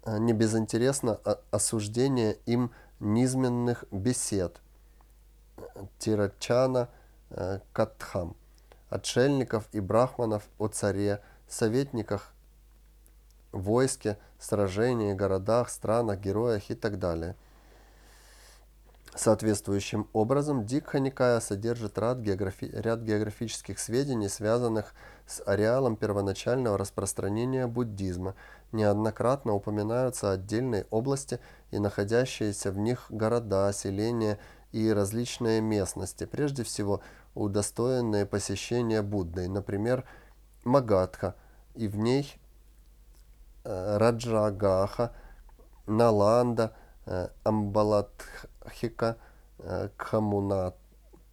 э, 0.04 0.18
не 0.18 0.32
безинтересно 0.32 1.18
осуждение 1.50 2.38
им 2.46 2.70
низменных 3.00 3.84
бесед 3.90 4.60
Тирачана 5.98 6.88
э, 7.30 7.58
Катхам, 7.72 8.36
отшельников 8.90 9.68
и 9.72 9.80
брахманов 9.80 10.44
о 10.58 10.68
царе, 10.68 11.20
советниках, 11.48 12.32
войске, 13.54 14.18
сражении, 14.38 15.14
городах, 15.14 15.70
странах, 15.70 16.20
героях 16.20 16.70
и 16.70 16.74
так 16.74 16.98
далее– 16.98 17.36
Соответствующим 19.16 20.08
образом 20.12 20.66
Дикха 20.66 20.98
Никая 20.98 21.38
содержит 21.38 21.98
ряд, 21.98 22.18
географи... 22.18 22.68
ряд 22.72 23.00
географических 23.02 23.78
сведений, 23.78 24.28
связанных 24.28 24.92
с 25.24 25.40
ареалом 25.46 25.94
первоначального 25.94 26.76
распространения 26.76 27.68
буддизма. 27.68 28.34
Неоднократно 28.72 29.52
упоминаются 29.52 30.32
отдельные 30.32 30.86
области 30.90 31.38
и 31.70 31.78
находящиеся 31.78 32.72
в 32.72 32.78
них 32.78 33.06
города, 33.08 33.72
селения 33.72 34.40
и 34.72 34.92
различные 34.92 35.60
местности, 35.60 36.26
прежде 36.26 36.64
всего 36.64 37.00
удостоенные 37.36 38.26
посещения 38.26 39.00
Буддой, 39.00 39.46
например, 39.46 40.04
Магадха, 40.64 41.36
и 41.76 41.86
в 41.86 41.96
ней 41.98 42.36
Раджагаха, 43.64 45.10
Наланда, 45.86 46.74
э, 47.06 47.28
Амбалатхика, 47.44 49.16
э, 49.58 49.88
Кхамунат, 49.96 50.76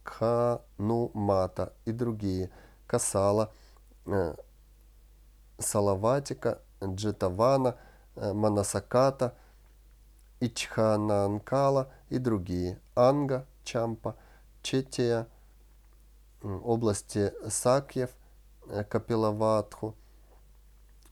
Кханумата 0.02 1.72
и 1.86 1.92
другие, 1.92 2.50
Касала, 2.86 3.50
Салаватика, 5.58 6.58
Джетавана, 6.84 7.74
Манасаката, 8.16 9.34
Ичхананкала 10.40 11.86
и 12.10 12.18
другие, 12.18 12.80
Анга, 12.94 13.46
Чампа, 13.64 14.14
Четия, 14.62 15.26
области 16.42 17.32
Сакьев, 17.48 18.16
Капилаватху, 18.88 19.94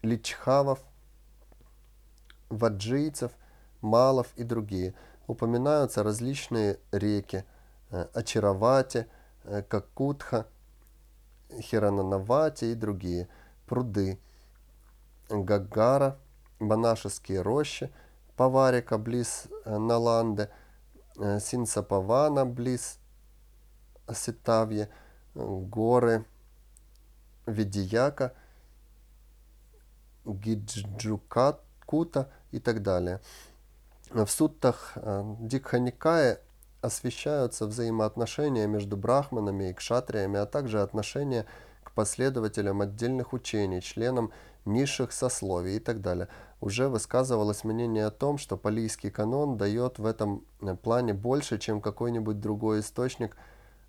Личхавов, 0.03 0.81
ваджийцев, 2.51 3.33
малов 3.81 4.27
и 4.37 4.45
другие. 4.45 4.95
Упоминаются 5.27 6.03
различные 6.03 6.79
реки 6.93 7.45
Ачаравати, 7.91 9.07
Какутха, 9.69 10.47
Хирананавати 11.61 12.67
и 12.67 12.75
другие, 12.75 13.29
пруды, 13.67 14.19
Гагара, 15.29 16.19
монашеские 16.59 17.43
рощи, 17.43 17.93
Паварика 18.37 18.99
близ 18.99 19.47
Наланде, 19.65 20.51
Синсапавана 21.17 22.45
близ 22.45 22.99
Ситавье, 24.13 24.89
горы 25.35 26.25
Видияка, 27.47 28.35
Гиджукута 30.25 32.31
и 32.53 32.59
так 32.59 32.83
далее. 32.83 33.21
В 34.11 34.27
суттах 34.27 34.93
э, 34.97 35.35
Дикханикая 35.41 36.41
освещаются 36.81 37.67
взаимоотношения 37.67 38.67
между 38.67 38.97
брахманами 38.97 39.71
и 39.71 39.75
кшатриями, 39.75 40.39
а 40.39 40.47
также 40.47 40.83
отношения 40.83 41.47
к 41.85 41.93
последователям 41.93 42.81
отдельных 42.81 43.33
учений, 43.33 43.81
членам 43.81 44.33
низших 44.65 45.13
сословий 45.13 45.77
и 45.77 45.81
так 45.81 46.01
далее. 46.01 46.29
Уже 46.61 46.89
высказывалось 46.89 47.65
мнение 47.65 48.07
о 48.07 48.11
том, 48.11 48.37
что 48.37 48.57
палийский 48.57 49.11
канон 49.11 49.57
дает 49.57 49.99
в 49.99 50.07
этом 50.07 50.45
э, 50.61 50.75
плане 50.75 51.15
больше, 51.15 51.59
чем 51.59 51.81
какой-нибудь 51.81 52.41
другой 52.41 52.81
источник 52.81 53.37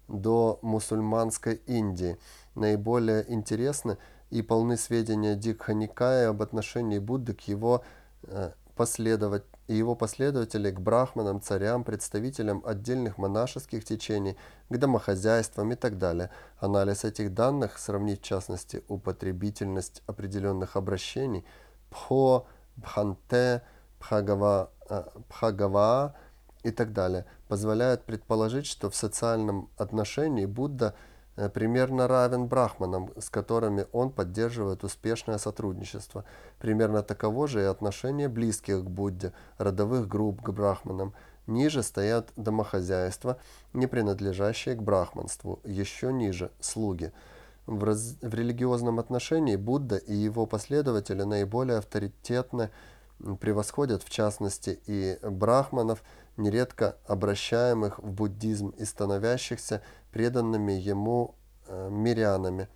до 0.07 0.59
мусульманской 0.61 1.55
Индии. 1.65 2.17
Наиболее 2.55 3.25
интересны 3.31 3.97
и 4.29 4.41
полны 4.41 4.77
сведения 4.77 5.35
Дикха 5.35 5.73
Никая 5.73 6.29
об 6.29 6.41
отношении 6.41 6.99
Будды 6.99 7.33
к 7.33 7.41
его, 7.41 7.83
последовать, 8.75 9.43
и 9.67 9.75
его 9.75 9.95
последователей 9.95 10.71
к 10.71 10.79
брахманам, 10.79 11.41
царям, 11.41 11.83
представителям 11.83 12.63
отдельных 12.65 13.17
монашеских 13.17 13.85
течений, 13.85 14.38
к 14.69 14.77
домохозяйствам 14.77 15.71
и 15.71 15.75
так 15.75 15.97
далее. 15.97 16.29
Анализ 16.59 17.03
этих 17.03 17.33
данных, 17.33 17.77
сравнить 17.77 18.21
в 18.21 18.25
частности 18.25 18.83
употребительность 18.88 20.01
определенных 20.07 20.75
обращений, 20.75 21.45
пхо, 21.89 22.47
бханте, 22.75 23.61
пхагава, 24.00 24.71
э, 24.89 25.03
пхагава 25.29 26.15
и 26.63 26.71
так 26.71 26.91
далее, 26.93 27.25
позволяет 27.47 28.03
предположить, 28.03 28.65
что 28.65 28.89
в 28.89 28.95
социальном 28.95 29.69
отношении 29.77 30.45
Будда– 30.45 30.95
Э, 31.03 31.10
примерно 31.50 32.07
равен 32.07 32.48
брахманам, 32.48 33.12
с 33.17 33.29
которыми 33.29 33.88
он 33.91 34.12
поддерживает 34.12 34.83
успешное 34.83 35.38
сотрудничество. 35.38 36.25
Примерно 36.59 37.03
таково 37.03 37.48
же 37.48 37.61
и 37.61 37.65
отношение 37.65 38.27
близких 38.27 38.83
к 38.83 38.89
Будде, 38.89 39.33
родовых 39.57 40.07
групп 40.07 40.42
к 40.42 40.50
брахманам. 40.50 41.13
Ниже 41.48 41.83
стоят 41.83 42.29
домохозяйства, 42.35 43.37
не 43.74 43.87
принадлежащие 43.87 44.75
к 44.75 44.83
брахманству, 44.83 45.59
еще 45.63 46.13
ниже– 46.13 46.51
слуги. 46.59 47.11
В, 47.65 47.83
раз... 47.83 48.18
в 48.22 48.33
религиозном 48.33 49.00
отношении 49.00 49.55
Будда 49.55 49.98
и 49.98 50.13
его 50.13 50.46
последователи 50.46 51.24
наиболее 51.24 51.77
авторитетны, 51.77 52.70
превосходят 53.39 54.01
в 54.03 54.09
частности 54.09 54.79
и 54.87 55.18
брахманов– 55.22 56.03
нередко 56.37 56.98
обращаемых 57.07 58.00
в 58.00 58.11
буддизм 58.11 58.70
и 58.70 58.85
становящихся 58.85 59.81
преданными 60.11 60.74
ему 60.74 61.35
э, 61.35 61.40
мирянами, 61.90 62.68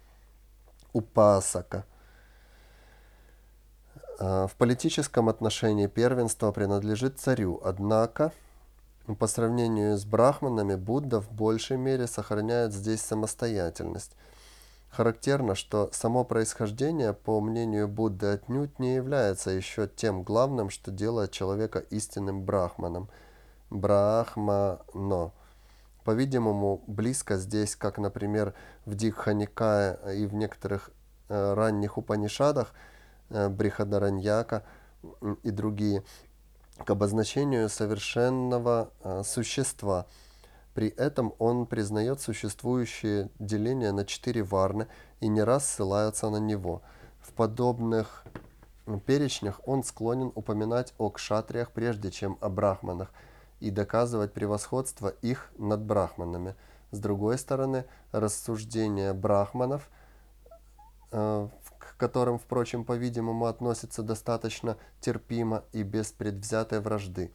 упасака. 0.94 1.86
Э, 4.20 4.48
в 4.48 4.56
политическом 4.58 5.30
отношении 5.30 5.88
первенство 5.88 6.52
принадлежит 6.52 7.20
царю, 7.20 7.62
однако 7.64 8.32
по 9.20 9.28
сравнению 9.28 9.98
с 9.98 10.06
брахманами 10.06 10.76
Будда 10.76 11.22
в 11.22 11.32
большей 11.32 11.78
мере 11.78 12.08
сохраняет 12.08 12.74
здесь 12.74 13.02
самостоятельность. 13.02 14.16
Характерно, 14.90 15.56
что 15.56 15.90
само 15.92 16.24
происхождение, 16.24 17.14
по 17.14 17.42
мнению 17.42 17.88
Будды, 17.88 18.28
отнюдь 18.28 18.80
не 18.80 18.96
является 18.96 19.52
еще 19.52 19.88
тем 19.88 20.24
главным, 20.24 20.70
что 20.70 20.90
делает 20.90 21.32
человека 21.32 21.80
истинным 21.80 22.44
брахманом– 22.46 23.10
брахмано. 23.70 25.32
По-видимому, 26.06 26.84
близко 26.86 27.36
здесь, 27.36 27.76
как, 27.76 27.98
например, 27.98 28.54
в 28.86 28.94
Дикханикае 28.94 29.98
и 30.16 30.28
в 30.28 30.36
некоторых 30.36 30.92
э, 31.30 31.54
ранних 31.56 31.98
Упанишадах, 31.98 32.74
э, 33.32 33.50
Брихадараньяка 33.50 34.64
и 35.42 35.50
другие, 35.50 36.04
к 36.78 36.90
обозначению 36.92 37.70
совершенного 37.70 38.92
э, 39.04 39.24
существа. 39.26 40.06
При 40.76 40.90
этом 40.90 41.34
он 41.40 41.66
признает 41.66 42.22
существующее 42.22 43.32
деление 43.40 43.92
на 43.92 44.06
четыре 44.06 44.44
варны 44.44 44.88
и 45.22 45.28
не 45.28 45.42
раз 45.42 45.68
ссылается 45.68 46.30
на 46.30 46.38
него. 46.38 46.84
В 47.20 47.34
подобных 47.34 48.26
перечнях 49.08 49.60
он 49.66 49.84
склонен 49.84 50.32
упоминать 50.36 50.94
о 51.00 51.10
кшатриях 51.10 51.72
прежде 51.72 52.12
чем 52.12 52.38
о 52.42 52.50
брахманах– 52.50 53.12
и 53.60 53.72
доказывать 53.72 54.34
превосходство 54.34 55.10
их 55.22 55.52
над 55.58 55.82
брахманами. 55.82 56.56
С 56.92 57.00
другой 57.00 57.38
стороны, 57.38 57.86
рассуждения 58.12 59.14
брахманов, 59.14 59.90
э, 61.12 61.48
к 61.78 61.98
которым, 61.98 62.40
впрочем, 62.40 62.86
по-видимому, 62.86 63.46
относятся 63.46 64.04
достаточно 64.04 64.78
терпимо 65.02 65.64
и 65.72 65.84
без 65.84 66.12
предвзятой 66.12 66.80
вражды. 66.80 67.32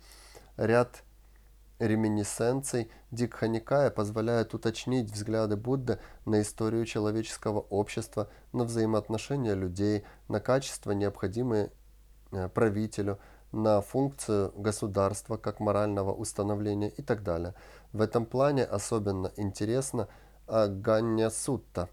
Ряд 0.56 1.02
реминисценций 1.80 2.90
Дикханикая 3.10 3.90
позволяет 3.90 4.54
уточнить 4.54 5.10
взгляды 5.10 5.56
Будды 5.56 5.98
на 6.26 6.42
историю 6.42 6.84
человеческого 6.84 7.60
общества, 7.60 8.28
на 8.52 8.64
взаимоотношения 8.64 9.54
людей, 9.54 10.04
на 10.28 10.40
качества, 10.40 10.92
необходимые 10.92 11.72
э, 12.30 12.48
правителю, 12.48 13.18
на 13.52 13.80
функцию 13.80 14.52
государства 14.56 15.36
как 15.36 15.60
морального 15.60 16.12
установления 16.12 16.88
и 16.88 17.02
так 17.02 17.22
далее. 17.22 17.54
В 17.92 18.00
этом 18.00 18.24
плане 18.24 18.64
особенно 18.64 19.32
интересно 19.36 20.08
Аганья 20.46 21.30
Сутта. 21.30 21.88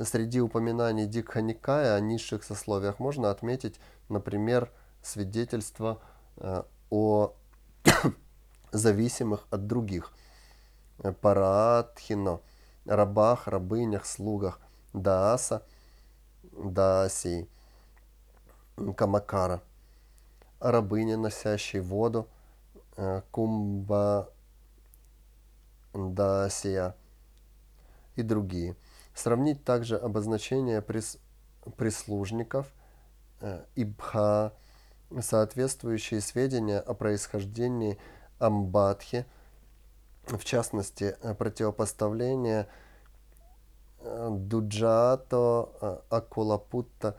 Среди 0.00 0.40
упоминаний 0.40 1.06
Дикха 1.06 1.40
Никая 1.40 1.94
о 1.94 2.00
низших 2.00 2.44
сословиях 2.44 2.98
можно 2.98 3.30
отметить, 3.30 3.80
например, 4.08 4.70
свидетельство 5.02 6.00
э, 6.36 6.62
о 6.90 7.34
зависимых 8.72 9.46
от 9.50 9.66
других. 9.66 10.12
Параатхино, 11.20 12.40
рабах, 12.86 13.46
рабынях, 13.46 14.04
слугах, 14.06 14.60
дааса, 14.92 15.62
даасии, 16.52 17.48
камакара– 18.96 19.62
рабыня, 20.60 21.16
носящей 21.16 21.80
воду, 21.80 22.28
э, 22.96 23.22
кумба 23.30 24.30
дасия 25.94 26.94
и 28.16 28.22
другие. 28.22 28.76
Сравнить 29.14 29.64
также 29.64 29.96
обозначение 29.96 30.82
прис, 30.82 31.18
прислужников 31.76 32.72
э, 33.40 33.64
ибха, 33.74 34.52
соответствующие 35.20 36.20
сведения 36.20 36.78
о 36.78 36.94
происхождении 36.94 37.98
Амбадхи, 38.38 39.26
в 40.26 40.44
частности, 40.44 41.16
противопоставление 41.38 42.68
Дуджато 44.00 46.04
Акулапутта, 46.10 47.16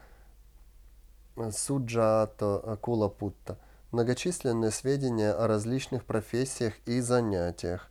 Суджато 1.51 2.59
Акулапутта, 2.59 3.57
многочисленные 3.91 4.71
сведения 4.71 5.31
о 5.31 5.47
различных 5.47 6.05
профессиях 6.05 6.73
и 6.85 6.99
занятиях, 6.99 7.89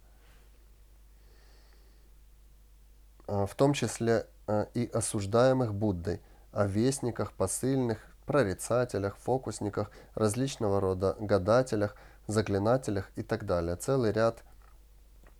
в 3.27 3.51
том 3.57 3.73
числе 3.73 4.27
и 4.75 4.91
осуждаемых 4.93 5.75
Буддой, 5.75 6.21
о 6.53 6.67
вестниках, 6.67 7.33
посыльных, 7.33 7.99
прорицателях, 8.27 9.17
фокусниках, 9.17 9.91
различного 10.15 10.81
рода 10.81 11.17
гадателях, 11.19 11.97
заклинателях 12.27 13.11
и 13.17 13.23
так 13.23 13.47
далее. 13.47 13.77
Целый 13.77 14.13
ряд 14.13 14.45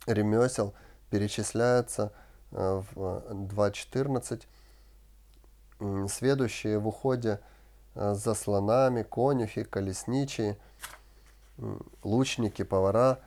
ремесел 0.07 0.73
перечисляется 1.09 2.11
э, 2.51 2.81
в 2.95 2.97
2.14. 2.97 4.43
Сведущие 6.09 6.79
в 6.79 6.87
уходе 6.87 7.39
за 7.99 8.33
слонами, 8.33 9.03
конюхи, 9.03 9.63
колесничие, 9.63 10.57
лучники, 12.03 12.63
повара, 12.63 13.19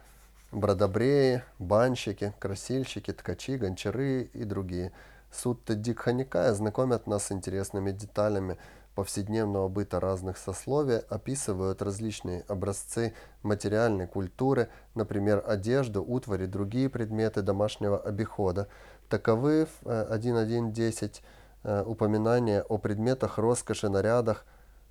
бродобреи, 0.50 1.42
банщики, 1.58 2.32
красильщики, 2.38 3.12
ткачи, 3.12 3.56
гончары 3.56 4.30
и 4.32 4.44
другие. 4.44 4.92
Сутта 5.30 5.74
Дикханикая 5.74 6.52
знакомят 6.52 7.06
нас 7.06 7.26
с 7.26 7.32
интересными 7.32 7.90
деталями 7.90 8.58
повседневного 8.94 9.68
быта 9.68 10.00
разных 10.00 10.37
сословий 10.37 10.98
описывают 10.98 11.80
различные 11.80 12.44
образцы 12.48 13.14
материальной 13.42 14.06
культуры, 14.06 14.68
например, 14.94 15.42
одежду, 15.46 16.04
утварь 16.04 16.42
и 16.42 16.46
другие 16.46 16.90
предметы 16.90 17.40
домашнего 17.42 17.98
обихода. 17.98 18.68
Таковы 19.08 19.66
в 19.66 19.87
1.1.10 19.87 21.20
э, 21.64 21.78
э, 21.80 21.85
упоминания 21.87 22.62
о 22.62 22.76
предметах 22.76 23.38
роскоши, 23.38 23.88
нарядах, 23.88 24.44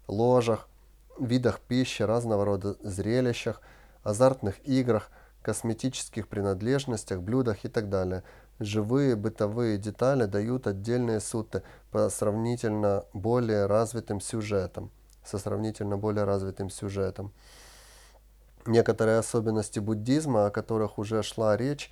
ложах, 0.08 0.68
видах 1.20 1.60
пищи, 1.60 2.04
разного 2.04 2.46
рода 2.46 2.78
зрелищах, 2.82 3.62
азартных 4.04 4.66
играх, 4.68 5.10
косметических 5.42 6.28
принадлежностях, 6.28 7.22
блюдах 7.22 7.66
и 7.66 7.68
так 7.68 7.90
далее– 7.90 8.24
живые 8.62 9.16
бытовые 9.16 9.78
детали 9.78 10.26
дают 10.26 10.68
отдельные 10.68 11.20
сутты 11.20 11.64
по 11.92 12.10
сравнительно 12.10 13.06
более 13.14 13.66
развитым 13.66 14.22
сюжетам, 14.22 14.92
со 15.26 15.38
сравнительно 15.38 15.98
более 15.98 16.24
развитым 16.24 16.70
сюжетом. 16.70 17.34
Некоторые 18.66 19.18
особенности 19.18 19.80
буддизма, 19.80 20.46
о 20.46 20.52
которых 20.52 21.00
уже 21.00 21.24
шла 21.24 21.58
речь, 21.58 21.92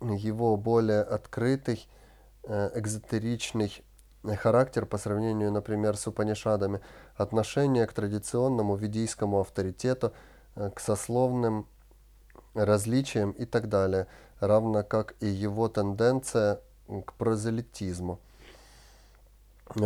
его 0.00 0.56
более 0.56 1.02
открытый, 1.02 1.88
э, 2.44 2.70
экзотеричный 2.74 3.84
характер 4.36 4.86
по 4.86 4.98
сравнению, 4.98 5.52
например, 5.52 5.96
с 5.96 6.06
Упанишадами, 6.06 6.80
отношение 7.16 7.86
к 7.86 7.92
традиционному 7.92 8.76
ведийскому 8.76 9.40
авторитету, 9.40 10.12
э, 10.56 10.70
к 10.70 10.80
сословным 10.80 11.66
различиям 12.54 13.32
и 13.32 13.44
так 13.44 13.68
далее– 13.68 14.06
равно 14.42 14.82
как 14.82 15.14
и 15.20 15.26
его 15.26 15.68
тенденция 15.68 16.60
к 17.06 17.12
прозелитизму. 17.14 18.18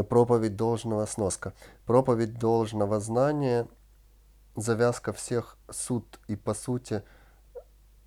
Проповедь 0.09 0.57
должного 0.57 1.07
сноска. 1.07 1.53
Проповедь 1.85 2.39
должного 2.39 2.99
знания, 2.99 3.69
завязка 4.57 5.13
всех 5.13 5.57
суд 5.71 6.19
и 6.27 6.35
по 6.35 6.55
сути 6.55 7.05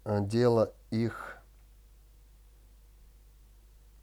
э, 0.04 0.20
дело 0.22 0.74
их 0.90 1.38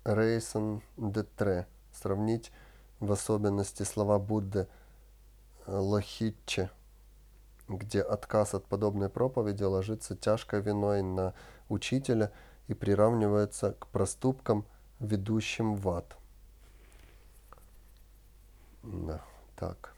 рейсон 0.05 0.83
детре. 0.97 1.67
Сравнить 2.01 2.53
в 3.01 3.11
особенности 3.11 3.83
слова 3.83 4.19
Будды 4.19 4.69
э, 5.67 5.77
лохитче, 5.77 6.71
где 7.69 8.03
отказ 8.03 8.55
от 8.55 8.67
подобной 8.67 9.09
проповеди 9.09 9.63
ложится 9.65 10.15
тяжкой 10.15 10.61
виной 10.61 11.03
на 11.03 11.33
учителя 11.69 12.33
и 12.69 12.75
приравнивается 12.75 13.73
к 13.73 13.87
проступкам, 13.89 14.67
ведущим 15.01 15.77
в 15.77 15.89
ад. 15.89 16.17
Да, 18.83 19.23
так. 19.57 19.96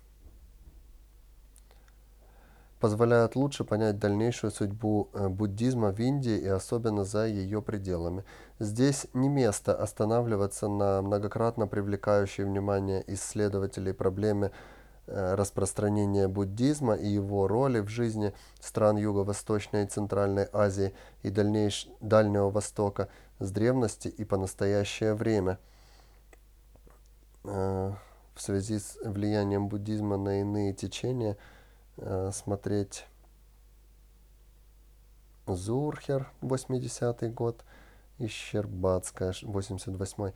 Позволяет 2.80 3.34
лучше 3.34 3.64
понять 3.64 3.98
дальнейшую 3.98 4.50
судьбу 4.50 5.08
э, 5.12 5.28
буддизма 5.28 5.90
в 5.90 5.98
Индии 5.98 6.38
и 6.38 6.46
особенно 6.46 7.04
за 7.04 7.26
ее 7.26 7.60
пределами. 7.60 8.24
Здесь 8.58 9.06
не 9.14 9.28
место 9.28 9.74
останавливаться 9.74 10.68
на 10.68 11.02
многократно 11.02 11.66
привлекающей 11.66 12.44
внимание 12.44 13.02
исследователей 13.06 13.92
проблеме 13.92 14.52
Э, 15.10 15.36
распространения 15.36 16.28
буддизма 16.28 16.92
и 16.94 17.08
его 17.08 17.48
роли 17.48 17.80
в 17.80 17.88
жизни 17.88 18.34
стран 18.60 18.98
Юго-Восточной 18.98 19.84
и 19.84 19.86
Центральной 19.86 20.46
Азии 20.52 20.92
и 21.22 21.30
дальнейш... 21.30 21.88
Дальнего 22.00 22.50
Востока 22.50 23.08
с 23.38 23.50
древности 23.50 24.08
и 24.08 24.24
по 24.26 24.36
настоящее 24.36 25.14
время. 25.14 25.58
Э, 27.44 27.94
в 28.34 28.42
связи 28.42 28.78
с 28.78 28.98
влиянием 29.02 29.68
буддизма 29.68 30.18
на 30.18 30.40
иные 30.40 30.74
течения 30.74 31.38
смотреть 32.32 33.06
Зурхер, 35.46 36.30
80-й 36.42 37.28
год, 37.30 37.64
и 38.18 38.26
Щербатская, 38.26 39.32
88-й. 39.32 40.34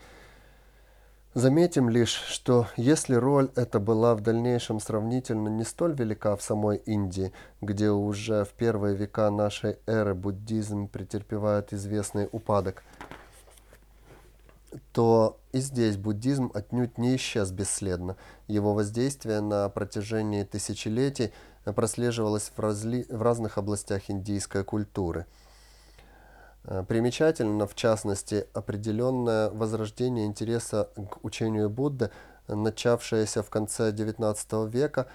Заметим 1.34 1.88
лишь, 1.88 2.12
что 2.12 2.66
если 2.76 3.14
роль 3.14 3.50
эта 3.56 3.80
была 3.80 4.14
в 4.14 4.20
дальнейшем 4.20 4.80
сравнительно 4.80 5.48
не 5.48 5.64
столь 5.64 5.94
велика 5.94 6.36
в 6.36 6.42
самой 6.42 6.76
Индии, 6.76 7.32
где 7.62 7.90
уже 7.90 8.44
в 8.44 8.50
первые 8.50 8.94
века 8.94 9.30
нашей 9.30 9.78
эры 9.86 10.14
буддизм 10.14 10.88
претерпевает 10.88 11.72
известный 11.72 12.28
упадок, 12.32 12.84
то 14.92 15.38
и 15.52 15.60
здесь 15.60 15.96
буддизм 15.96 16.50
отнюдь 16.54 16.98
не 16.98 17.16
исчез 17.16 17.50
бесследно. 17.50 18.16
Его 18.46 18.74
воздействие 18.74 19.40
на 19.40 19.68
протяжении 19.70 20.44
тысячелетий 20.44 21.32
прослеживалось 21.64 22.50
в, 22.54 22.58
разли... 22.58 23.06
в 23.08 23.22
разных 23.22 23.58
областях 23.58 24.10
индийской 24.10 24.64
культуры– 24.64 25.26
Э, 26.64 26.84
примечательно, 26.86 27.66
в 27.66 27.74
частности, 27.74 28.46
определенное 28.54 29.50
возрождение 29.50 30.26
интереса 30.26 30.88
к 30.94 31.24
учению 31.24 31.68
Будды, 31.68 32.10
начавшееся 32.48 33.42
в 33.42 33.50
конце 33.50 33.90
XIX 33.90 34.68
века 34.68 35.08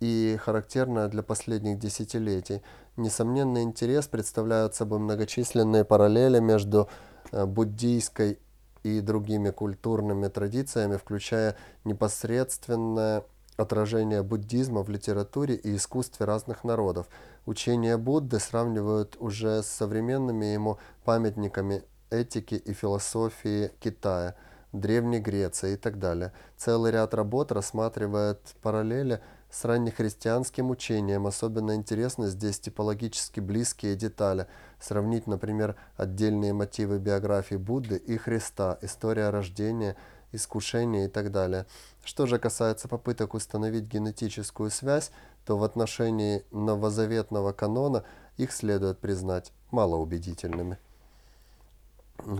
и 0.00 0.38
характерное 0.40 1.08
для 1.08 1.22
последних 1.22 1.78
десятилетий. 1.78 2.62
Несомненный 2.96 3.62
интерес 3.62 4.06
представляют 4.06 4.74
собой 4.74 4.98
многочисленные 4.98 5.84
параллели 5.84 6.40
между 6.40 6.88
э, 7.32 7.44
буддийской 7.44 8.38
и 8.82 9.00
другими 9.00 9.50
культурными 9.50 10.28
традициями, 10.28 10.96
включая 10.96 11.56
непосредственное 11.84 13.24
отражение 13.56 14.22
буддизма 14.22 14.82
в 14.82 14.88
литературе 14.88 15.54
и 15.54 15.76
искусстве 15.76 16.26
разных 16.26 16.64
народов. 16.64 17.06
Учение 17.46 17.96
Будды 17.96 18.40
сравнивают 18.40 19.16
уже 19.18 19.62
с 19.62 19.66
современными 19.66 20.46
ему 20.46 20.78
памятниками 21.04 21.82
этики 22.10 22.54
и 22.54 22.72
философии 22.72 23.70
Китая, 23.80 24.34
Древней 24.72 25.20
Греции 25.20 25.74
и 25.74 25.76
так 25.76 25.98
далее. 25.98 26.32
Целый 26.56 26.90
ряд 26.90 27.14
работ 27.14 27.52
рассматривает 27.52 28.40
параллели 28.60 29.20
с 29.50 29.64
раннехристианским 29.64 30.70
учением. 30.70 31.28
Особенно 31.28 31.76
интересны 31.76 32.26
здесь 32.26 32.58
типологически 32.58 33.38
близкие 33.38 33.94
детали. 33.94 34.48
Сравнить, 34.80 35.28
например, 35.28 35.76
отдельные 35.96 36.52
мотивы 36.52 36.98
биографии 36.98 37.54
Будды 37.54 37.96
и 37.96 38.16
Христа, 38.16 38.78
история 38.82 39.30
рождения– 39.30 39.96
искушения 40.34 41.06
и 41.06 41.08
так 41.08 41.30
далее. 41.30 41.66
Что 42.04 42.26
же 42.26 42.38
касается 42.38 42.88
попыток 42.88 43.34
установить 43.34 43.84
генетическую 43.84 44.70
связь, 44.70 45.10
то 45.44 45.56
в 45.56 45.64
отношении 45.64 46.44
новозаветного 46.50 47.52
канона 47.52 48.04
их 48.36 48.52
следует 48.52 48.98
признать 48.98 49.52
малоубедительными. 49.70 50.78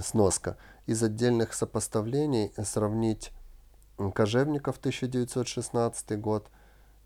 Сноска. 0.03 0.57
Из 0.87 1.03
отдельных 1.03 1.55
сопоставлений 1.55 2.53
сравнить 2.63 3.33
Кожевников 4.15 4.79
1916 4.79 6.19
год, 6.21 6.47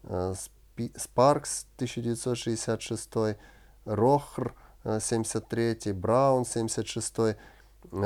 э, 0.04 0.34
Спаркс 0.96 1.66
1966, 1.76 3.36
Рохр 3.84 4.54
73, 4.84 5.92
Браун 5.92 6.44
76, 6.44 7.36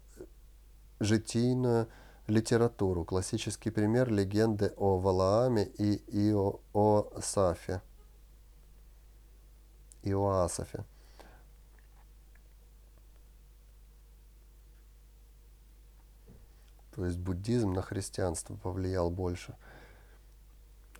житийную 1.00 1.88
литературу. 2.26 3.04
Классический 3.04 3.70
пример 3.70 4.10
легенды 4.10 4.72
о 4.76 4.98
Валааме 4.98 5.64
и 5.78 5.96
Иоасафе. 6.08 7.82
Иоасафе. 10.02 10.84
То 16.94 17.06
есть 17.06 17.18
буддизм 17.18 17.72
на 17.72 17.82
христианство 17.82 18.54
повлиял 18.54 19.10
больше. 19.10 19.54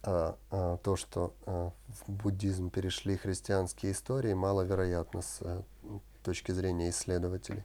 А, 0.05 0.37
а 0.51 0.79
то, 0.79 0.97
что 0.97 1.35
а, 1.47 1.71
в 1.89 2.11
буддизм 2.11 2.71
перешли 2.71 3.17
христианские 3.17 3.93
истории, 3.93 4.33
маловероятно 4.33 5.23
с 5.23 5.39
а, 5.43 5.63
точки 6.25 6.51
зрения 6.53 6.91
исследователей. 6.91 7.63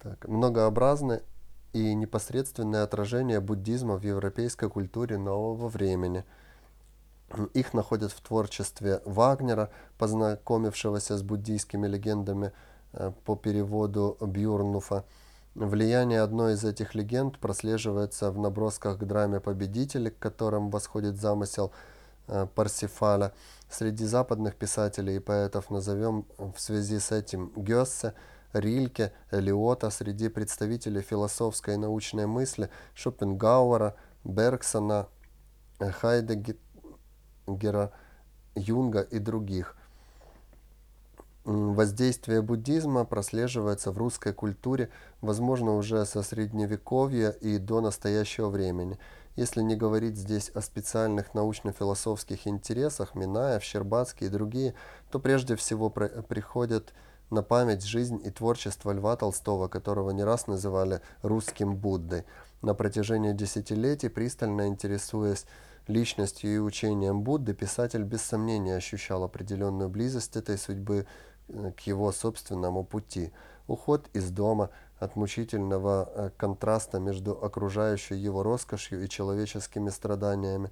Так, 0.00 0.26
многообразны 0.28 1.22
и 1.72 1.94
непосредственное 1.94 2.84
отражение 2.84 3.40
буддизма 3.40 3.96
в 3.96 4.02
европейской 4.02 4.68
культуре 4.68 5.18
нового 5.18 5.68
времени. 5.68 6.24
Их 7.54 7.72
находят 7.72 8.12
в 8.12 8.20
творчестве 8.20 9.00
Вагнера, 9.06 9.70
познакомившегося 9.96 11.16
с 11.16 11.22
буддийскими 11.22 11.86
легендами 11.86 12.52
э, 12.92 13.10
по 13.24 13.36
переводу 13.36 14.18
Бьюрнуфа. 14.20 15.04
Влияние 15.54 16.20
одной 16.20 16.54
из 16.54 16.64
этих 16.64 16.94
легенд 16.94 17.38
прослеживается 17.38 18.30
в 18.30 18.38
набросках 18.38 18.98
к 18.98 19.04
драме 19.04 19.40
«Победители», 19.40 20.10
к 20.10 20.18
которым 20.18 20.70
восходит 20.70 21.16
замысел 21.16 21.72
э, 22.26 22.46
Парсифаля. 22.54 23.32
Среди 23.70 24.04
западных 24.04 24.56
писателей 24.56 25.16
и 25.16 25.20
поэтов 25.20 25.70
назовем 25.70 26.26
в 26.36 26.58
связи 26.58 26.98
с 26.98 27.12
этим 27.12 27.50
Гёссе, 27.56 28.12
Рильке, 28.52 29.12
Элиота, 29.30 29.90
среди 29.90 30.28
представителей 30.28 31.02
философской 31.02 31.74
и 31.74 31.78
научной 31.78 32.26
мысли 32.26 32.70
Шопенгауэра, 32.94 33.94
Бергсона, 34.24 35.08
Хайдеггера, 35.78 36.56
Юнга 38.54 39.00
и 39.00 39.18
других. 39.18 39.76
Воздействие 41.44 42.40
буддизма 42.40 43.04
прослеживается 43.04 43.90
в 43.90 43.98
русской 43.98 44.32
культуре, 44.32 44.90
возможно, 45.20 45.74
уже 45.74 46.06
со 46.06 46.22
средневековья 46.22 47.30
и 47.30 47.58
до 47.58 47.80
настоящего 47.80 48.48
времени. 48.48 48.96
Если 49.34 49.60
не 49.62 49.74
говорить 49.74 50.16
здесь 50.16 50.50
о 50.50 50.60
специальных 50.60 51.34
научно-философских 51.34 52.46
интересах, 52.46 53.16
Минаев, 53.16 53.64
Щербацкий 53.64 54.28
и 54.28 54.30
другие, 54.30 54.74
то 55.10 55.18
прежде 55.18 55.56
всего 55.56 55.90
приходят 55.90 56.92
на 57.32 57.42
память 57.42 57.82
жизнь 57.82 58.20
и 58.22 58.30
творчество 58.30 58.92
Льва 58.92 59.16
Толстого, 59.16 59.66
которого 59.66 60.10
не 60.10 60.22
раз 60.22 60.46
называли 60.46 61.00
русским 61.22 61.74
Буддой. 61.74 62.24
На 62.60 62.74
протяжении 62.74 63.32
десятилетий, 63.32 64.10
пристально 64.10 64.68
интересуясь 64.68 65.46
личностью 65.88 66.54
и 66.54 66.58
учением 66.58 67.22
Будды, 67.22 67.54
писатель 67.54 68.02
без 68.02 68.20
сомнения 68.22 68.76
ощущал 68.76 69.24
определенную 69.24 69.88
близость 69.88 70.36
этой 70.36 70.58
судьбы 70.58 71.06
к 71.48 71.80
его 71.80 72.12
собственному 72.12 72.84
пути. 72.84 73.32
Уход 73.66 74.08
из 74.12 74.30
дома 74.30 74.68
от 74.98 75.16
мучительного 75.16 76.08
э, 76.14 76.30
контраста 76.36 77.00
между 77.00 77.32
окружающей 77.32 78.14
его 78.14 78.42
роскошью 78.42 79.04
и 79.04 79.08
человеческими 79.08 79.88
страданиями, 79.88 80.70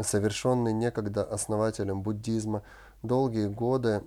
совершенный 0.00 0.72
некогда 0.72 1.22
основателем 1.22 2.02
буддизма, 2.02 2.62
долгие 3.02 3.46
годы 3.46 4.02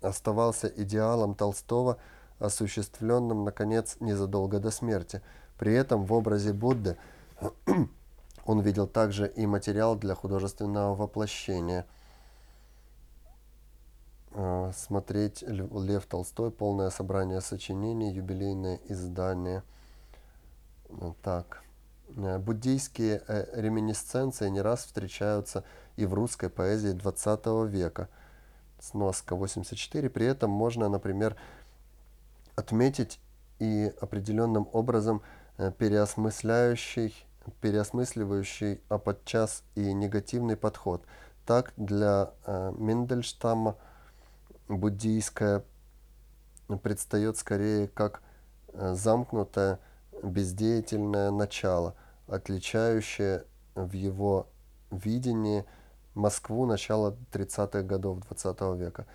оставался 0.00 0.68
идеалом 0.68 1.34
Толстого, 1.34 1.98
осуществленным, 2.38 3.44
наконец, 3.44 3.96
незадолго 4.00 4.60
до 4.60 4.70
смерти. 4.70 5.22
При 5.58 5.74
этом 5.74 6.04
в 6.04 6.12
образе 6.12 6.52
Будды 6.52 6.96
он 8.44 8.60
видел 8.60 8.86
также 8.86 9.28
и 9.28 9.46
материал 9.46 9.96
для 9.96 10.14
художественного 10.14 10.94
воплощения– 10.94 11.86
а, 14.40 14.72
смотреть 14.72 15.42
Лев 15.42 16.06
Толстой, 16.06 16.50
полное 16.50 16.90
собрание 16.90 17.40
сочинений, 17.40 18.12
юбилейное 18.12 18.78
издание. 18.88 19.62
Так. 21.22 21.62
Э, 22.16 22.38
буддийские 22.38 23.22
э, 23.26 23.60
реминисценции 23.60 24.48
не 24.48 24.60
раз 24.60 24.84
встречаются 24.84 25.64
и 25.96 26.06
в 26.06 26.14
русской 26.14 26.48
поэзии 26.48 26.94
XX 26.94 27.66
века. 27.66 28.08
Сноска 28.80 29.34
84. 29.34 30.08
При 30.10 30.26
этом 30.26 30.50
можно, 30.50 30.88
например, 30.88 31.36
отметить 32.56 33.20
и 33.58 33.92
определенным 34.00 34.68
образом 34.72 35.22
э, 35.56 35.72
переосмысляющий, 35.76 37.14
переосмысливающий, 37.60 38.80
а 38.88 38.98
подчас 38.98 39.62
и 39.74 39.92
негативный 39.92 40.56
подход. 40.56 41.02
Так 41.46 41.72
для 41.76 42.32
Мендельштама– 42.46 43.76
буддийское 44.68 45.64
предстает 46.82 47.36
скорее 47.38 47.88
как 47.88 48.22
э, 48.68 48.94
замкнутое, 48.94 49.80
бездеятельное 50.22 51.30
начало, 51.30 51.94
отличающее 52.26 53.44
в 53.74 53.92
его 53.92 54.48
видении 54.90 55.64
Москву 56.18 56.66
начала 56.66 57.16
30-х 57.32 57.82
годов 57.82 58.20
20 58.20 58.60
века. 58.78 59.06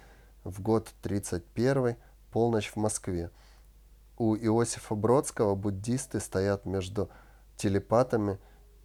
В 0.44 0.62
год 0.62 0.90
31 1.02 1.98
полночь 2.32 2.72
в 2.72 2.78
Москве. 2.78 3.30
У 4.18 4.36
Иосифа 4.36 4.96
Бродского 4.96 5.56
буддисты 5.56 6.20
стоят 6.20 6.66
между 6.66 7.10
телепатами 7.56 8.40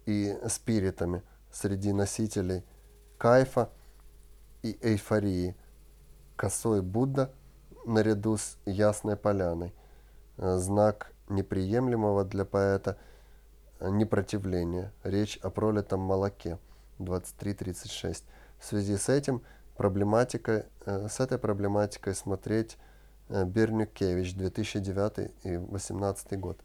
и 0.05 0.37
спиритами 0.47 1.23
среди 1.51 1.93
носителей 1.93 2.63
кайфа 3.17 3.69
и 4.61 4.77
эйфории– 4.81 5.55
косой 6.39 6.81
Будда 6.81 7.33
наряду 7.85 8.37
с 8.37 8.57
Ясной 8.65 9.17
Поляной. 9.17 9.73
Знак 10.37 11.11
неприемлемого 11.27 12.23
для 12.23 12.45
поэта 12.45 12.97
непротивления. 13.81 14.93
Речь 15.03 15.37
о 15.43 15.49
пролитом 15.49 15.99
молоке. 15.99 16.57
23.36. 16.99 18.23
В 18.59 18.65
связи 18.65 18.97
с 18.97 19.09
этим 19.09 19.41
проблематикой, 19.75 20.65
э, 20.85 21.07
с 21.09 21.19
этой 21.19 21.37
проблематикой 21.37 22.15
смотреть 22.15 22.77
Бернюкевич, 23.29 24.33
2009 24.35 25.31
и 25.43 25.57
2018 25.57 26.39
год. 26.39 26.59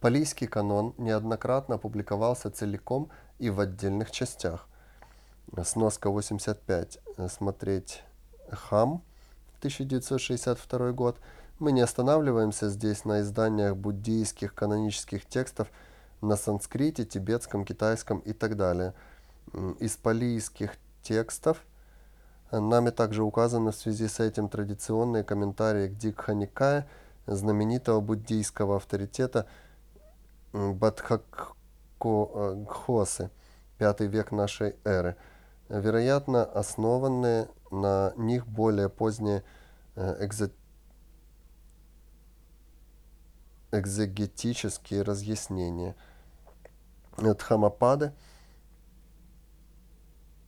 Палийский 0.00 0.46
канон 0.46 0.94
неоднократно 0.98 1.78
публиковался 1.78 2.50
целиком 2.50 3.10
и 3.38 3.50
в 3.50 3.60
отдельных 3.60 4.10
частях. 4.10 4.68
Сноска 5.62 6.10
85. 6.10 6.98
Смотреть 7.28 8.02
Хам, 8.50 9.02
1962 9.60 10.92
год. 10.92 11.18
Мы 11.60 11.70
не 11.70 11.82
останавливаемся 11.82 12.68
здесь 12.68 13.04
на 13.04 13.20
изданиях 13.20 13.76
буддийских 13.76 14.54
канонических 14.54 15.24
текстов 15.24 15.68
на 16.20 16.34
санскрите, 16.36 17.04
тибетском, 17.04 17.64
китайском 17.64 18.18
и 18.18 18.32
так 18.32 18.56
далее. 18.56 18.92
Из 19.78 19.96
палийских 19.96 20.72
текстов 21.02 21.64
нами 22.50 22.90
также 22.90 23.22
указаны 23.22 23.70
в 23.70 23.76
связи 23.76 24.08
с 24.08 24.18
этим 24.18 24.48
традиционные 24.48 25.22
комментарии 25.22 25.86
к 25.86 25.96
Дикханикае, 25.96 26.88
знаменитого 27.26 28.00
буддийского 28.00 28.74
авторитета 28.76 29.46
Бадхакхосы, 30.52 33.30
пятый 33.78 34.08
век 34.08 34.32
нашей 34.32 34.74
эры, 34.84 35.14
вероятно, 35.68 36.44
основанные 36.44 37.46
на 37.70 38.12
них 38.16 38.48
более 38.48 38.88
поздние 38.88 39.44
экзотические 39.94 40.63
экзегетические 43.78 45.02
разъяснения. 45.02 45.94
Дхамапады. 47.16 48.12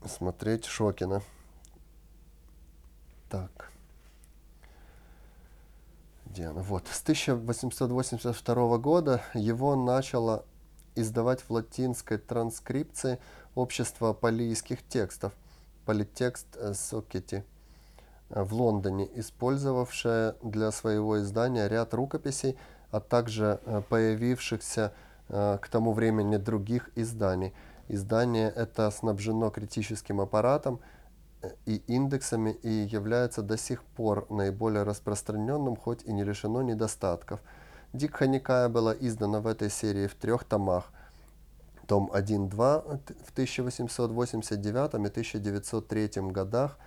Смотреть 0.05 0.65
Шокина. 0.65 1.23
Так. 3.29 3.73
Где 6.27 6.47
она? 6.47 6.62
Вот. 6.62 6.87
С 6.89 7.03
1882 7.03 8.79
года 8.79 9.23
его 9.35 9.75
начало 9.75 10.45
издавать 10.95 11.41
в 11.43 11.51
латинской 11.51 12.19
транскрипции 12.19 13.19
Общество 13.55 14.12
палийских 14.12 14.87
текстов, 14.87 15.33
Политекст 15.87 16.47
Сокети, 16.75 17.43
в 18.29 18.53
Лондоне, 18.53 19.09
использовавшее 19.19 20.35
для 20.43 20.71
своего 20.73 21.19
издания 21.21 21.67
ряд 21.67 21.95
рукописей, 21.95 22.59
а 22.90 23.01
также 23.01 23.61
э, 23.64 23.83
появившихся 23.88 24.92
э, 25.29 25.59
к 25.61 25.68
тому 25.68 25.92
времени 25.92 26.37
других 26.37 26.90
изданий. 26.94 27.53
Издание 27.88 28.49
это 28.49 28.90
снабжено 28.90 29.51
критическим 29.51 30.20
аппаратом 30.20 30.81
э, 31.42 31.51
и 31.66 31.77
индексами 31.87 32.51
и 32.62 32.68
является 32.70 33.42
до 33.42 33.57
сих 33.57 33.83
пор 33.83 34.27
наиболее 34.31 34.83
распространенным, 34.85 35.77
хоть 35.77 36.05
и 36.05 36.12
не 36.12 36.25
лишено 36.25 36.62
недостатков. 36.62 37.40
Дикха 37.92 38.27
Никая 38.27 38.68
была 38.68 38.94
издана 38.94 39.40
в 39.40 39.46
этой 39.46 39.70
серии 39.70 40.07
в 40.07 40.14
трех 40.14 40.44
томах. 40.44 40.92
Том 41.87 42.11
1-2 42.12 42.51
в 43.25 43.31
1889 43.33 44.94
и 44.94 44.96
1903 44.96 46.11
годах 46.33 46.79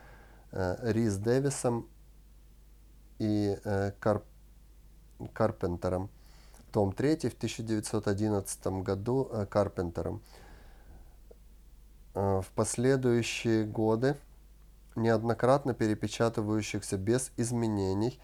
Рис 0.51 1.15
Дэвисом 1.15 1.88
и 3.17 3.57
Карп 4.01 4.25
Карпентером. 5.34 6.10
Том 6.71 6.91
3 6.93 7.29
в 7.29 7.34
1911 7.34 8.67
году 8.84 9.29
э, 9.32 9.45
Карпентером. 9.45 10.21
Э, 12.13 12.41
в 12.41 12.51
последующие 12.53 13.65
годы, 13.65 14.17
неоднократно 14.95 15.73
перепечатывающихся 15.73 16.97
без 16.97 17.32
изменений, 17.38 18.19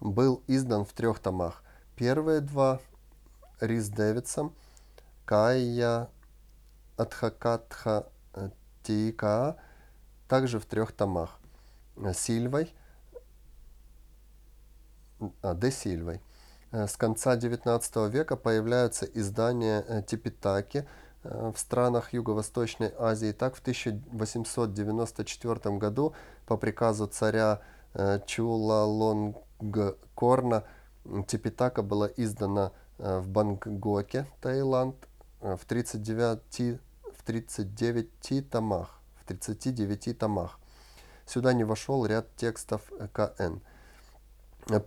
был 0.00 0.42
издан 0.46 0.84
в 0.84 0.92
трех 0.92 1.18
томах. 1.18 1.62
Первые 1.96 2.40
два 2.40 2.80
Рис 3.62 3.88
Дэвидсом, 3.88 4.54
Кайя 5.24 6.10
Адхакатха 6.96 8.08
э, 8.34 8.50
Тика, 8.82 9.56
также 10.28 10.58
в 10.58 10.66
трех 10.66 10.92
томах. 10.92 11.38
Сильвой, 12.12 12.74
а, 15.42 15.54
Де 15.54 15.70
Сильвой. 15.70 16.20
Э, 16.72 16.88
с 16.88 16.96
конца 16.96 17.36
XIX 17.36 18.10
века 18.10 18.34
появляются 18.36 19.06
издания 19.06 19.84
э, 19.86 20.02
Типитаки 20.02 20.88
в 21.22 21.54
странах 21.56 22.12
Юго-Восточной 22.12 22.92
Азии. 22.98 23.30
Так, 23.30 23.54
в 23.54 23.60
1894 23.60 25.78
году 25.78 26.14
по 26.46 26.56
приказу 26.56 27.06
царя 27.06 27.60
Чулалонгкорна 28.26 30.64
Типитака 31.28 31.82
была 31.82 32.08
издана 32.16 32.72
Э, 32.72 32.81
в 33.02 33.28
Бангкоке, 33.28 34.26
Таиланд, 34.40 34.96
э, 35.40 35.56
в 35.56 35.64
39, 35.64 36.80
в 37.16 37.22
39 37.24 38.50
томах. 38.50 39.00
В 39.20 39.26
39 39.26 40.18
томах. 40.18 40.58
Сюда 41.26 41.52
не 41.52 41.64
вошел 41.64 42.06
ряд 42.06 42.34
текстов 42.36 42.90
КН. 43.12 43.60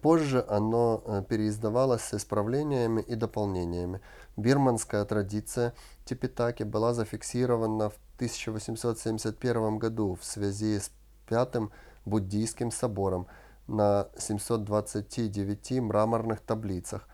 Позже 0.02 0.46
оно 0.48 1.26
переиздавалось 1.28 2.02
с 2.02 2.14
исправлениями 2.14 3.02
и 3.02 3.16
дополнениями. 3.16 4.00
Бирманская 4.38 5.04
традиция 5.04 5.74
Типитаки 6.06 6.64
была 6.64 6.94
зафиксирована 6.94 7.90
в 7.90 7.98
1871 8.16 9.78
году 9.78 10.16
в 10.16 10.24
связи 10.24 10.80
с 10.80 10.92
Пятым 11.28 11.72
буддийским 12.06 12.72
собором 12.72 13.28
на 13.68 14.08
729 14.18 15.82
мраморных 15.82 16.40
таблицах, 16.40 17.08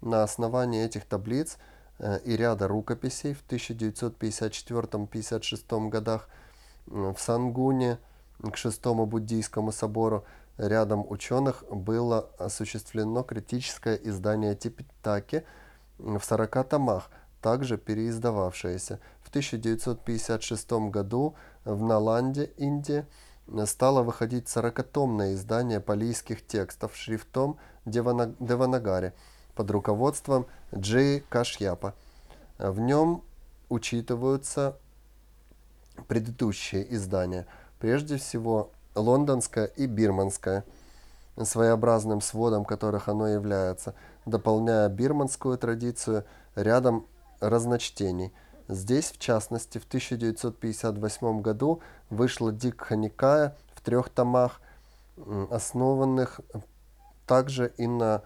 на 0.00 0.22
основании 0.22 0.84
этих 0.84 1.04
таблиц 1.04 1.58
э, 1.98 2.20
и 2.24 2.36
ряда 2.36 2.68
рукописей 2.68 3.34
в 3.34 3.44
1954-56 3.48 5.88
годах 5.88 6.28
в 6.86 7.16
Сангуне 7.18 7.98
к 8.40 8.56
шестому 8.56 9.06
буддийскому 9.06 9.72
собору 9.72 10.24
рядом 10.58 11.10
ученых 11.10 11.64
было 11.70 12.30
осуществлено 12.38 13.22
критическое 13.22 13.96
издание 13.96 14.54
Типитаки 14.54 15.44
в 15.98 16.20
40 16.20 16.68
томах, 16.68 17.10
также 17.42 17.78
переиздававшееся. 17.78 19.00
В 19.22 19.30
1956 19.30 20.72
году 20.90 21.34
в 21.64 21.82
Наланде, 21.82 22.52
Индия, 22.56 23.06
стало 23.64 24.02
выходить 24.02 24.46
40-томное 24.46 25.34
издание 25.34 25.80
палийских 25.80 26.46
текстов 26.46 26.96
шрифтом 26.96 27.58
Деванагари– 27.84 29.12
под 29.56 29.70
руководством 29.70 30.46
Джей 30.72 31.24
Кашьяпа. 31.28 31.94
В 32.58 32.78
нем 32.78 33.24
учитываются 33.68 34.76
предыдущие 36.06 36.94
издания, 36.94 37.46
прежде 37.80 38.18
всего 38.18 38.70
лондонское 38.94 39.64
и 39.64 39.86
бирманское, 39.86 40.64
своеобразным 41.42 42.20
сводом 42.20 42.64
которых 42.64 43.08
оно 43.08 43.28
является, 43.28 43.94
дополняя 44.24 44.88
бирманскую 44.88 45.58
традицию 45.58 46.24
рядом 46.54 47.06
разночтений. 47.40 48.32
Здесь, 48.68 49.10
в 49.10 49.18
частности, 49.18 49.78
в 49.78 49.84
1958 49.86 51.40
году 51.40 51.80
вышла 52.10 52.52
Дикха 52.52 52.96
Никая 52.96 53.56
в 53.74 53.80
трех 53.80 54.08
томах, 54.08 54.60
основанных 55.50 56.40
также 57.26 57.72
и 57.76 57.86
на 57.86 58.22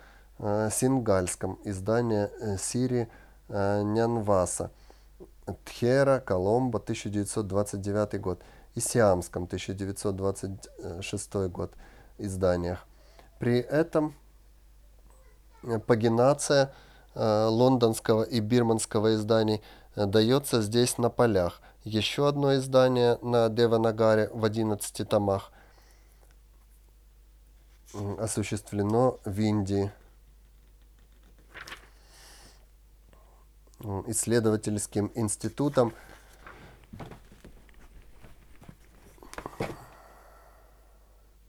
сингальском 0.71 1.59
издание 1.65 2.31
э, 2.41 2.57
Сири 2.57 3.09
э, 3.49 3.83
Нянваса, 3.83 4.71
Тхера, 5.65 6.21
Коломбо, 6.21 6.79
1929 6.79 8.21
год, 8.21 8.43
и 8.75 8.81
Сиамском, 8.81 9.45
1926 9.45 11.35
год 11.51 11.73
изданиях. 12.19 12.87
При 13.39 13.59
этом 13.59 14.15
пагинация 15.87 16.73
лондонского 17.15 18.23
и 18.23 18.39
бирманского 18.39 19.17
изданий 19.17 19.61
дается 19.97 20.63
здесь 20.63 20.99
на 20.99 21.11
полях. 21.11 21.61
Еще 21.83 22.29
одно 22.29 22.55
издание 22.55 23.19
на 23.23 23.49
Деванагаре 23.49 24.31
в 24.33 24.45
11 24.45 25.09
томах 25.09 25.51
осуществлено 28.19 29.19
в 29.25 29.41
Индии. 29.41 29.91
Исследовательским 34.07 35.11
институтом 35.15 35.93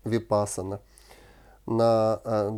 Випассана. 0.04 0.82
На 1.68 2.20
э, 2.24 2.50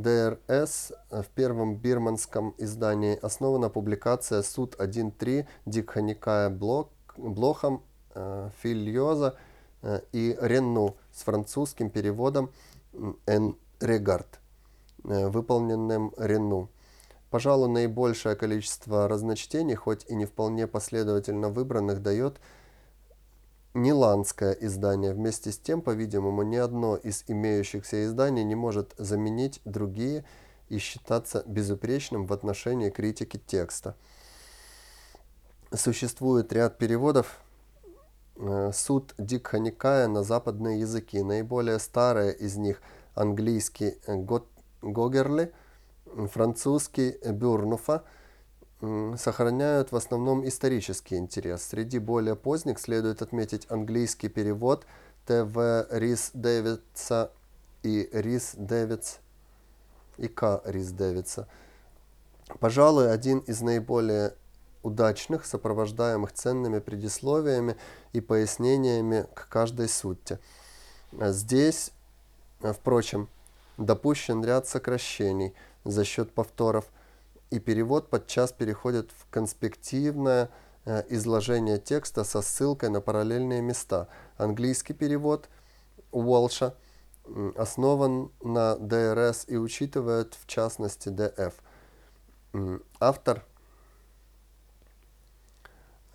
ДРС 0.47 0.93
в 1.11 1.25
первом 1.35 1.75
бирманском 1.75 2.55
издании 2.57 3.17
основана 3.21 3.69
публикация 3.69 4.41
сутт 4.41 4.75
1.3 4.79 5.45
Дигха-никая 5.65 6.49
Блок, 6.49 6.89
Блохом, 7.17 7.83
э, 8.15 8.49
Фильоза 8.61 9.35
э, 9.81 9.99
и 10.13 10.37
Ренну 10.39 10.95
с 11.11 11.23
французским 11.23 11.89
переводом 11.89 12.49
Эн 13.25 13.55
Регард. 13.81 14.39
выполненным 15.03 16.13
Рену. 16.17 16.69
Пожалуй, 17.33 17.67
наибольшее 17.67 18.35
количество 18.35 19.07
разночтений, 19.07 19.73
хоть 19.73 20.05
и 20.07 20.13
не 20.13 20.27
вполне 20.27 20.67
последовательно 20.67 21.49
выбранных, 21.49 22.03
дает 22.03 22.39
Ниландское 23.73 24.51
издание. 24.51 25.15
Вместе 25.15 25.51
с 25.51 25.57
тем, 25.57 25.81
по-видимому, 25.81 26.43
ни 26.43 26.57
одно 26.57 26.95
из 26.95 27.23
имеющихся 27.25 28.05
изданий 28.05 28.43
не 28.43 28.53
может 28.53 28.93
заменить 28.99 29.61
другие 29.65 30.25
и 30.69 30.77
считаться 30.77 31.43
безупречным 31.47 32.27
в 32.27 32.33
отношении 32.33 32.91
критики 32.91 33.41
текста. 33.43 33.95
Существует 35.73 36.53
ряд 36.53 36.77
переводов 36.77 37.39
э, 38.35 38.69
суд 38.75 39.15
Дикханикая 39.17 40.07
на 40.07 40.21
западные 40.21 40.81
языки. 40.81 41.23
Наиболее 41.23 41.79
старые 41.79 42.35
из 42.35 42.57
них 42.57 42.79
английский 43.15 43.95
э, 44.05 44.23
Гогерли, 44.83 45.51
французский 46.27 47.17
Бюрнуфа– 47.23 48.03
сохраняют 49.17 49.91
в 49.91 49.95
основном 49.95 50.45
исторический 50.47 51.15
интерес. 51.15 51.63
Среди 51.63 51.99
более 51.99 52.35
поздних 52.35 52.79
следует 52.79 53.21
отметить 53.21 53.65
английский 53.69 54.27
перевод 54.27 54.85
Т.В. 55.25 55.87
Рис 55.89 56.31
Дэвидса 56.33 57.31
и 57.81 58.09
Рис 58.11 58.55
Дэвидс 58.57 59.19
и 60.17 60.27
К. 60.27 60.61
Рис 60.65 60.91
Дэвидса. 60.91 61.47
Пожалуй, 62.59 63.11
один 63.11 63.39
из 63.39 63.61
наиболее 63.61 64.35
удачных, 64.81 65.45
сопровождаемых 65.45 66.33
ценными 66.33 66.79
предисловиями 66.79 67.77
и 68.11 68.19
пояснениями 68.19 69.27
к 69.33 69.47
каждой 69.47 69.87
сутте. 69.87 70.39
Здесь, 71.13 71.91
впрочем, 72.59 73.29
допущен 73.77 74.43
ряд 74.43 74.67
сокращений 74.67 75.53
за 75.83 76.03
счет 76.03 76.33
повторов– 76.33 76.85
и 77.53 77.59
перевод 77.59 78.09
подчас 78.09 78.51
переходит 78.51 79.11
в 79.11 79.29
конспективное 79.29 80.49
э, 80.85 81.03
изложение 81.09 81.77
текста 81.77 82.23
со 82.23 82.41
ссылкой 82.41 82.89
на 82.89 82.99
параллельные 82.99 83.61
места. 83.61 84.07
Английский 84.37 84.93
перевод 84.93 85.49
Уолша 86.11 86.73
основан 87.55 88.31
на 88.41 88.75
ДРС 88.77 89.45
и 89.47 89.57
учитывает 89.57 90.33
в 90.33 90.47
частности 90.47 91.09
ДФ. 91.09 91.53
Автор 92.99 93.45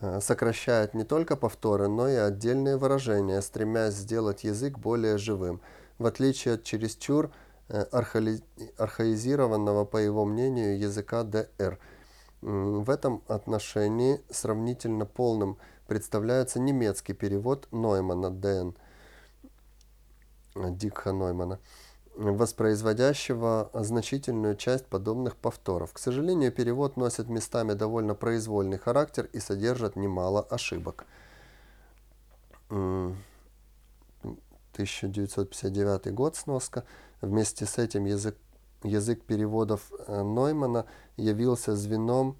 э, 0.00 0.20
сокращает 0.20 0.92
не 0.92 1.04
только 1.04 1.36
повторы, 1.36 1.86
но 1.86 2.08
и 2.08 2.16
отдельные 2.16 2.78
выражения, 2.78 3.40
стремясь 3.42 3.94
сделать 3.94 4.42
язык 4.42 4.76
более 4.76 5.18
живым. 5.18 5.60
В 5.98 6.06
отличие 6.06 6.54
от 6.54 6.64
чересчур 6.64 7.30
архаизированного, 7.68 9.84
по 9.84 9.98
его 9.98 10.24
мнению, 10.24 10.78
языка 10.78 11.22
ДР. 11.22 11.78
В 12.40 12.90
этом 12.90 13.22
отношении 13.28 14.20
сравнительно 14.30 15.06
полным 15.06 15.58
представляется 15.86 16.58
немецкий 16.60 17.12
перевод 17.12 17.68
Ноймана 17.72 18.30
ДН, 18.30 18.70
Дикха 20.54 21.12
Ноймана, 21.12 21.58
воспроизводящего 22.14 23.70
значительную 23.74 24.56
часть 24.56 24.86
подобных 24.86 25.36
повторов. 25.36 25.92
К 25.92 25.98
сожалению, 25.98 26.52
перевод 26.52 26.96
носит 26.96 27.28
местами 27.28 27.74
довольно 27.74 28.14
произвольный 28.14 28.78
характер 28.78 29.28
и 29.32 29.40
содержит 29.40 29.96
немало 29.96 30.40
ошибок. 30.42 31.04
1959 34.78 36.14
год 36.14 36.36
сноска. 36.36 36.84
Вместе 37.20 37.66
с 37.66 37.78
этим 37.78 38.04
язык, 38.04 38.36
язык 38.84 39.24
переводов 39.24 39.90
э, 40.06 40.22
Ноймана 40.22 40.86
явился 41.16 41.74
звеном 41.74 42.36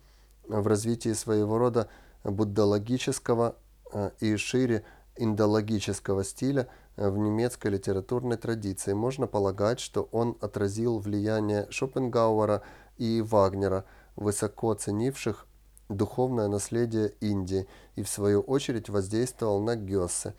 в 0.46 0.64
развитии 0.68 1.14
своего 1.14 1.58
рода 1.58 1.88
буддологического 2.22 3.56
э, 3.92 4.10
и 4.20 4.36
шире 4.36 4.84
индологического 5.16 6.22
стиля 6.22 6.68
э, 6.96 7.10
в 7.10 7.18
немецкой 7.18 7.72
литературной 7.72 8.36
традиции. 8.36 8.92
Можно 8.92 9.26
полагать, 9.26 9.80
что 9.80 10.08
он 10.12 10.36
отразил 10.40 11.00
влияние 11.00 11.66
Шопенгауэра 11.70 12.62
и 12.98 13.20
Вагнера, 13.20 13.84
высоко 14.14 14.74
ценивших 14.74 15.44
духовное 15.88 16.46
наследие 16.46 17.14
Индии, 17.20 17.66
и 17.96 18.04
в 18.04 18.08
свою 18.08 18.42
очередь 18.42 18.88
воздействовал 18.88 19.60
на 19.60 19.74
Гёссе. 19.74 20.34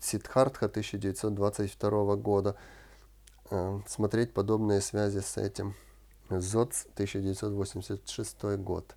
Сидхартха 0.00 0.66
1922 0.66 2.16
года, 2.16 2.56
Э, 3.50 3.80
смотреть 3.86 4.32
подобные 4.32 4.80
связи 4.80 5.20
с 5.20 5.36
этим. 5.36 5.74
ЗОЦ, 6.30 6.86
1986 6.94 8.56
год. 8.56 8.96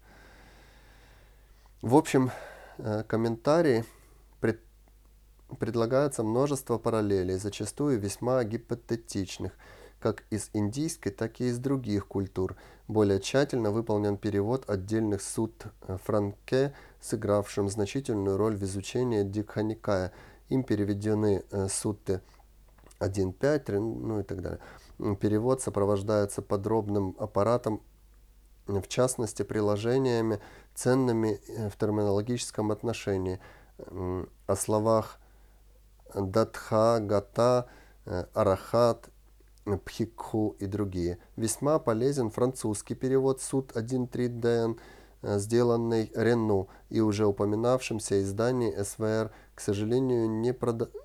В 1.81 1.95
общем, 1.95 2.31
э, 2.79 3.03
комментарии 3.07 3.85
пред, 4.39 4.59
предлагается 5.59 6.23
множество 6.23 6.79
параллелей, 6.79 7.37
зачастую 7.37 7.99
весьма 7.99 8.43
гипотетичных, 8.43 9.51
как 9.99 10.23
из 10.31 10.49
индийской, 10.53 11.11
так 11.11 11.39
и 11.41 11.49
из 11.49 11.59
других 11.59 12.07
культур. 12.07 12.55
Более 12.87 13.19
тщательно 13.19 13.69
выполнен 13.69 14.17
перевод 14.17 14.67
отдельных 14.67 15.21
суд 15.21 15.53
э, 15.87 15.97
Франке, 16.03 16.73
сыгравшим 17.01 17.69
значительную 17.69 18.37
роль 18.37 18.55
в 18.55 18.63
изучении 18.63 19.21
Дикханикая. 19.21 20.11
Им 20.49 20.63
переведены 20.63 21.43
сутты 21.69 22.21
1.5, 22.99 23.79
ну 23.79 24.19
и 24.19 24.23
так 24.23 24.41
далее. 24.41 24.59
Перевод 25.19 25.61
сопровождается 25.61 26.41
подробным 26.41 27.15
аппаратом, 27.19 27.81
в 28.67 28.87
частности 28.87 29.43
приложениями, 29.43 30.39
ценными 30.75 31.39
э, 31.47 31.69
в 31.69 31.77
терминологическом 31.77 32.71
отношении. 32.71 33.39
О 33.77 34.55
словах 34.55 35.19
датха, 36.13 36.99
гата, 36.99 37.67
э, 38.05 38.25
арахат, 38.33 39.09
пхикху 39.85 40.55
и 40.59 40.65
другие. 40.65 41.19
Весьма 41.35 41.79
полезен 41.79 42.29
французский 42.29 42.95
перевод 42.95 43.41
суд 43.41 43.71
1.3 43.75 44.27
ДН, 44.27 44.71
э, 44.71 44.75
сделанный 45.21 46.11
Рену 46.15 46.69
и 46.89 47.01
уже 47.01 47.25
упоминавшимся 47.25 48.21
издании 48.21 48.75
СВР, 48.81 49.31
к 49.55 49.61
сожалению, 49.61 50.29
не 50.29 50.53
продается 50.53 50.99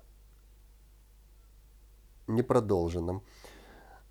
непродолженным. 2.27 3.23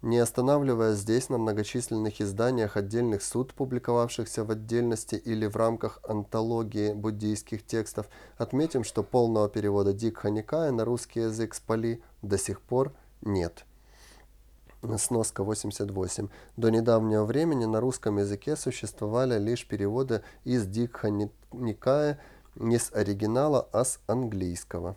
Не 0.03 0.19
останавливаясь 0.19 0.99
здесь 0.99 1.31
на 1.31 1.39
многочисленных 1.39 2.21
изданиях 2.21 2.77
отдельных 2.77 3.23
суд, 3.23 3.55
публиковавшихся 3.55 4.45
в 4.45 4.51
отдельности 4.51 5.15
или 5.15 5.47
в 5.47 5.57
рамках 5.57 6.01
антологии 6.07 6.93
буддийских 6.93 7.65
текстов, 7.65 8.09
отметим, 8.37 8.85
что 8.85 9.03
полного 9.03 9.49
перевода 9.49 9.95
Дикха 9.95 10.29
Никая 10.29 10.73
на 10.73 10.85
русский 10.85 11.21
язык 11.21 11.55
с 11.55 11.61
Пали 11.61 12.03
до 12.21 12.37
сих 12.37 12.61
пор 12.61 12.93
нет. 13.23 13.65
Сноска 14.99 15.43
88. 15.43 16.29
До 16.57 16.71
недавнего 16.71 17.25
времени 17.25 17.65
на 17.65 17.81
русском 17.81 18.19
языке 18.19 18.57
существовали 18.57 19.39
лишь 19.39 19.67
переводы 19.67 20.23
из 20.45 20.67
Дикха 20.67 21.11
не 21.11 22.79
с 22.79 22.93
оригинала, 22.93 23.69
а 23.73 23.85
с 23.85 23.99
английского. 24.07 24.97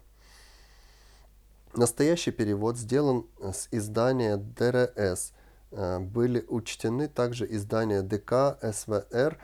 Настоящий 1.74 2.32
перевод 2.32 2.78
сделан 2.78 3.26
с 3.40 3.68
издания 3.72 4.38
ДРС. 4.38 5.34
Э, 5.72 6.00
были 6.00 6.44
учтены 6.48 7.08
также 7.08 7.46
издания 7.50 8.02
ДК, 8.02 8.58
СВР, 8.62 9.38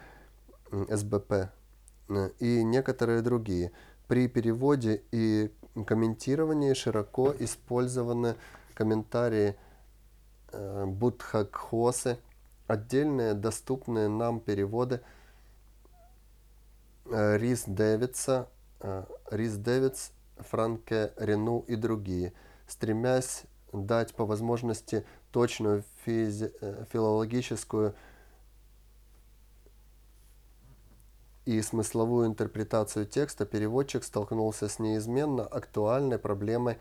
СБП 0.89 1.31
э, 2.09 2.29
и 2.39 2.63
некоторые 2.63 3.21
другие. 3.21 3.71
При 4.07 4.27
переводе 4.27 5.03
и 5.11 5.51
комментировании 5.85 6.73
широко 6.73 7.33
использованы 7.39 8.35
комментарии 8.73 9.55
Буддхагхосы, 10.53 12.19
отдельные 12.67 13.33
доступные 13.33 14.07
нам 14.07 14.39
переводы 14.39 15.01
Рис 17.05 17.63
Дэвидса, 17.67 18.47
Рис 19.29 19.55
Дэвидс 19.55 20.11
Франке, 20.37 21.13
Рену 21.17 21.59
и 21.67 21.75
другие, 21.75 22.33
стремясь 22.67 23.43
дать 23.71 24.15
по 24.15 24.25
возможности 24.25 25.05
точную 25.31 25.83
физи- 26.05 26.53
э, 26.61 26.85
филологическую 26.91 27.95
и 31.45 31.61
смысловую 31.61 32.27
интерпретацию 32.27 33.05
текста, 33.05 33.45
переводчик 33.45 34.03
столкнулся 34.03 34.69
с 34.69 34.79
неизменно 34.79 35.45
актуальной 35.45 36.19
проблемой 36.19 36.77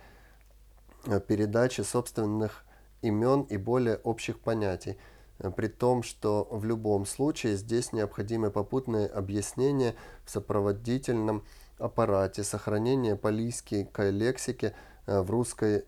э, 1.07 1.19
передачи 1.21 1.81
собственных 1.81 2.65
имен 3.03 3.43
и 3.43 3.57
более 3.57 3.97
общих 3.97 4.39
понятий, 4.39 4.97
э, 5.39 5.51
при 5.51 5.67
том, 5.69 6.03
что 6.03 6.49
в 6.51 6.65
любом 6.65 7.05
случае 7.05 7.57
здесь 7.57 7.93
необходимы 7.93 8.51
попутные 8.51 9.07
объяснения 9.07 9.95
в 10.25 10.31
сопроводительном 10.31 11.45
аппарате 11.79 12.45
сохранения 12.45 13.17
полийской 13.17 13.89
лексики 14.11 14.75
э, 15.07 15.21
в 15.21 15.31
русской 15.31 15.85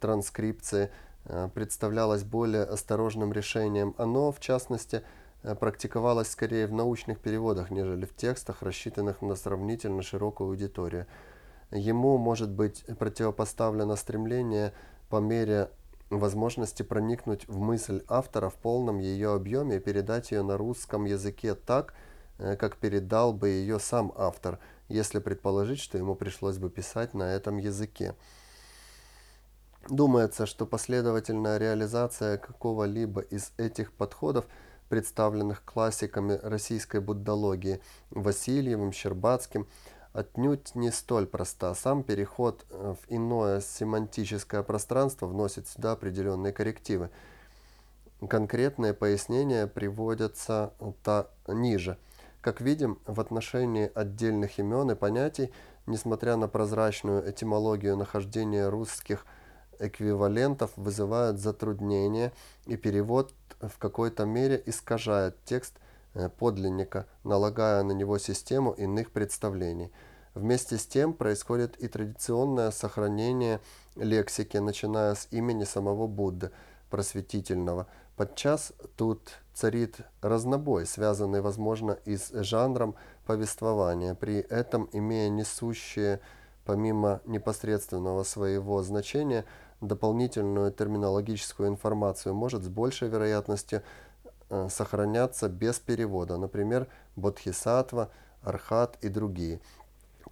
транскрипции 0.00 0.90
э, 1.24 1.48
представлялось 1.54 2.24
более 2.24 2.64
осторожным 2.64 3.32
решением. 3.32 3.94
Оно, 3.96 4.32
в 4.32 4.40
частности, 4.40 5.02
практиковалось 5.58 6.28
скорее 6.28 6.66
в 6.66 6.72
научных 6.74 7.18
переводах, 7.18 7.70
нежели 7.70 8.04
в 8.04 8.14
текстах, 8.14 8.60
рассчитанных 8.60 9.22
на 9.22 9.36
сравнительно 9.36 10.02
широкую 10.02 10.50
аудиторию. 10.50 11.06
Ему 11.70 12.18
может 12.18 12.50
быть 12.50 12.84
противопоставлено 12.98 13.96
стремление 13.96 14.74
по 15.08 15.16
мере 15.16 15.70
возможности 16.10 16.82
проникнуть 16.82 17.46
в 17.48 17.58
мысль 17.58 18.02
автора 18.08 18.48
в 18.48 18.56
полном 18.56 18.98
ее 18.98 19.32
объеме 19.32 19.76
и 19.76 19.80
передать 19.80 20.32
ее 20.32 20.42
на 20.42 20.56
русском 20.56 21.04
языке 21.04 21.54
так, 21.54 21.94
э, 22.38 22.56
как 22.56 22.76
передал 22.76 23.32
бы 23.32 23.48
ее 23.48 23.78
сам 23.78 24.12
автор, 24.16 24.58
если 24.88 25.20
предположить, 25.20 25.80
что 25.80 25.98
ему 25.98 26.14
пришлось 26.16 26.58
бы 26.58 26.68
писать 26.68 27.14
на 27.14 27.32
этом 27.34 27.58
языке. 27.58 28.14
Думается, 29.88 30.46
что 30.46 30.66
последовательная 30.66 31.56
реализация 31.58 32.36
какого-либо 32.36 33.22
из 33.22 33.52
этих 33.56 33.92
подходов, 33.92 34.46
представленных 34.88 35.64
классиками 35.64 36.38
российской 36.42 37.00
буддологии 37.00 37.80
Васильевым, 38.10 38.92
Щербацким, 38.92 39.68
отнюдь 40.12 40.74
не 40.74 40.90
столь 40.90 41.26
проста. 41.26 41.74
Сам 41.74 42.02
переход 42.02 42.64
э, 42.70 42.94
в 43.00 43.12
иное 43.12 43.60
семантическое 43.60 44.62
пространство 44.62 45.26
вносит 45.26 45.68
сюда 45.68 45.92
определенные 45.92 46.52
коррективы. 46.52 47.10
Конкретные 48.28 48.92
пояснения 48.92 49.66
приводятся 49.66 50.74
та 51.02 51.28
ниже. 51.48 51.96
Как 52.40 52.60
видим, 52.60 52.98
в 53.06 53.20
отношении 53.20 53.90
отдельных 53.94 54.58
имен 54.58 54.90
и 54.90 54.94
понятий, 54.94 55.52
несмотря 55.86 56.36
на 56.36 56.48
прозрачную 56.48 57.30
этимологию 57.30 57.96
нахождения 57.96 58.68
русских 58.68 59.26
эквивалентов, 59.78 60.70
вызывают 60.76 61.38
затруднения, 61.38 62.32
и 62.66 62.76
перевод 62.76 63.32
в 63.60 63.78
какой-то 63.78 64.24
мере 64.24 64.62
искажает 64.66 65.36
текст– 65.44 65.74
Э, 65.84 65.89
подлинника, 66.38 67.06
налагая 67.24 67.82
на 67.82 67.92
него 67.92 68.18
систему 68.18 68.72
иных 68.72 69.10
представлений. 69.10 69.92
Вместе 70.34 70.78
с 70.78 70.86
тем 70.86 71.12
происходит 71.12 71.76
и 71.78 71.88
традиционное 71.88 72.70
сохранение 72.70 73.60
лексики, 73.96 74.58
начиная 74.58 75.14
с 75.14 75.28
имени 75.30 75.64
самого 75.64 76.06
Будды, 76.06 76.50
просветительного. 76.88 77.86
Подчас 78.16 78.72
тут 78.96 79.30
царит 79.54 79.96
разнобой, 80.20 80.86
связанный, 80.86 81.40
возможно, 81.40 81.92
и 82.04 82.16
с 82.16 82.30
жанром 82.42 82.96
повествования, 83.26 84.14
при 84.14 84.38
этом 84.40 84.90
имея 84.92 85.30
несущие, 85.30 86.20
помимо 86.64 87.22
непосредственного 87.24 88.22
своего 88.24 88.82
значения, 88.82 89.46
дополнительную 89.80 90.72
терминологическую 90.72 91.68
информацию, 91.68 92.34
может 92.34 92.62
с 92.62 92.68
большей 92.68 93.08
вероятностью 93.08 93.82
Э, 94.50 94.68
сохранятся 94.68 95.48
без 95.48 95.78
перевода, 95.78 96.36
например, 96.36 96.88
Бодхисаттва, 97.14 98.10
Архат 98.42 98.98
и 99.00 99.08
другие. 99.08 99.60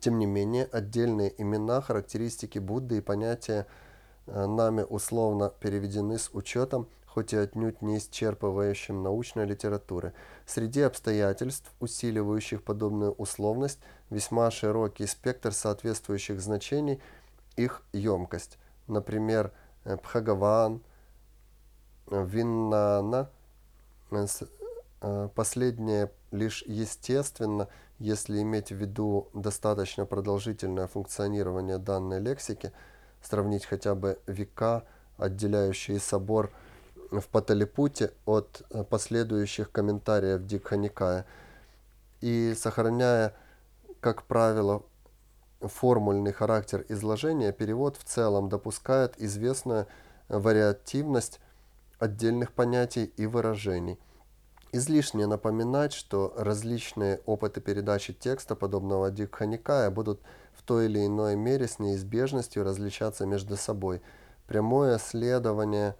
Тем 0.01 0.19
не 0.19 0.27
менее, 0.27 0.65
отдельные 0.65 1.33
имена, 1.41 1.81
характеристики 1.81 2.59
Будды 2.59 2.99
и 2.99 3.01
понятия 3.01 3.69
э, 4.27 4.47
нами 4.47 4.83
условно 4.83 5.53
переведены 5.61 6.19
с 6.19 6.31
учетом, 6.33 6.89
хоть 7.07 7.33
и 7.33 7.37
отнюдь 7.37 7.81
не 7.81 7.99
исчерпывающим 7.99 9.05
научной 9.05 9.47
литературы. 9.47 10.15
Среди 10.47 10.81
обстоятельств, 10.81 11.71
усиливающих 11.79 12.65
подобную 12.65 13.13
условность, 13.13 13.79
весьма 14.11 14.51
широкий 14.51 15.07
спектр 15.07 15.53
соответствующих 15.53 16.41
значений, 16.41 17.01
их 17.55 17.83
емкость. 17.93 18.59
Например, 18.89 19.53
Пхагаван, 19.85 20.83
Виннана– 22.11 23.31
Э, 23.38 23.38
последнее 25.35 26.11
лишь 26.31 26.63
естественно, 26.67 27.69
если 27.99 28.41
иметь 28.43 28.71
в 28.71 28.77
виду 28.77 29.29
достаточно 29.35 30.07
продолжительное 30.07 30.87
функционирование 30.87 31.79
данной 31.79 32.21
лексики, 32.21 32.73
сравнить 33.23 33.65
хотя 33.65 33.95
бы 33.95 34.19
века, 34.27 34.85
отделяющие 35.17 35.99
собор 35.99 36.53
в 37.11 37.27
Паталипуте 37.29 38.13
от 38.27 38.63
э, 38.71 38.85
последующих 38.85 39.73
комментариев 39.73 40.45
Дикханикая, 40.45 41.25
и 42.21 42.55
сохраняя, 42.57 43.35
как 44.01 44.25
правило, 44.25 44.83
формульный 45.61 46.33
характер 46.33 46.85
изложения, 46.89 47.53
перевод 47.53 47.97
в 47.97 48.05
целом 48.05 48.49
допускает 48.49 49.15
известную 49.19 49.87
вариативность 50.29 51.41
отдельных 51.99 52.53
понятий 52.53 53.05
и 53.17 53.27
выражений. 53.27 53.99
Излишне 54.71 55.27
напоминать, 55.27 55.95
что 55.95 56.35
различные 56.37 57.21
опыты 57.25 57.61
передачи 57.61 58.13
текста 58.13 58.55
подобного 58.55 59.11
Дикханикая 59.11 59.91
будут 59.91 60.21
в 60.53 60.63
той 60.63 60.87
или 60.87 61.07
иной 61.07 61.37
мере 61.37 61.67
с 61.67 61.79
неизбежностью 61.79 62.65
различаться 62.65 63.25
между 63.25 63.57
собой. 63.57 64.03
Прямое 64.47 64.99
следование, 64.99 65.97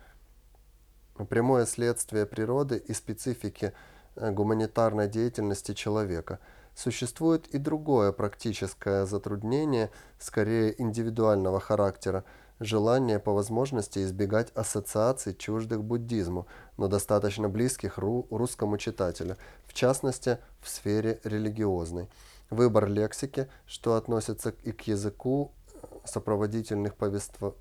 прямое 1.31 1.65
следствие 1.65 2.27
природы 2.27 2.77
и 2.77 2.93
специфики 2.93 3.73
э, 4.17 4.31
гуманитарной 4.31 5.09
деятельности 5.09 5.73
человека. 5.73 6.39
Существует 6.75 7.49
и 7.49 7.59
другое 7.59 8.13
практическое 8.13 9.07
затруднение, 9.07 9.91
скорее 10.19 10.81
индивидуального 10.81 11.59
характера– 11.59 12.25
желание 12.61 13.19
по 13.19 13.33
возможности 13.33 14.01
избегать 14.01 14.51
ассоциаций 14.55 15.35
чуждых 15.35 15.85
буддизму, 15.85 16.47
но 16.77 16.89
достаточно 16.89 17.49
близких 17.49 17.99
ру 17.99 18.27
русскому 18.31 18.79
читателю, 18.79 19.37
в 19.67 19.75
частности 19.75 20.39
в 20.61 20.69
сфере 20.69 21.21
религиозной. 21.25 22.09
Выбор 22.51 22.89
лексики, 22.89 23.49
что 23.67 23.95
относится 23.95 24.51
и 24.51 24.73
к 24.73 24.83
языку 24.83 25.53
э, 25.73 25.87
сопроводительных 26.05 26.95
повеств... 26.95 27.39
Э, 27.43 27.53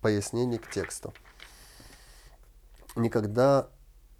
пояснений 0.00 0.58
к 0.58 0.70
тексту. 0.70 1.12
Никогда, 2.96 3.68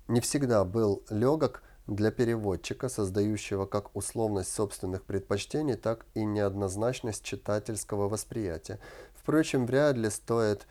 не 0.09 0.21
всегда 0.21 0.65
был 0.65 1.03
легок 1.11 1.63
для 1.91 2.11
переводчика, 2.11 2.89
создающего 2.89 3.67
как 3.67 3.95
условность 3.97 4.53
собственных 4.55 5.05
предпочтений, 5.05 5.75
так 5.75 6.07
и 6.15 6.25
неоднозначность 6.25 7.25
читательского 7.25 8.09
восприятия. 8.09 8.79
Впрочем, 9.15 9.67
вряд 9.67 9.97
ли 9.97 10.09
стоит 10.09 10.67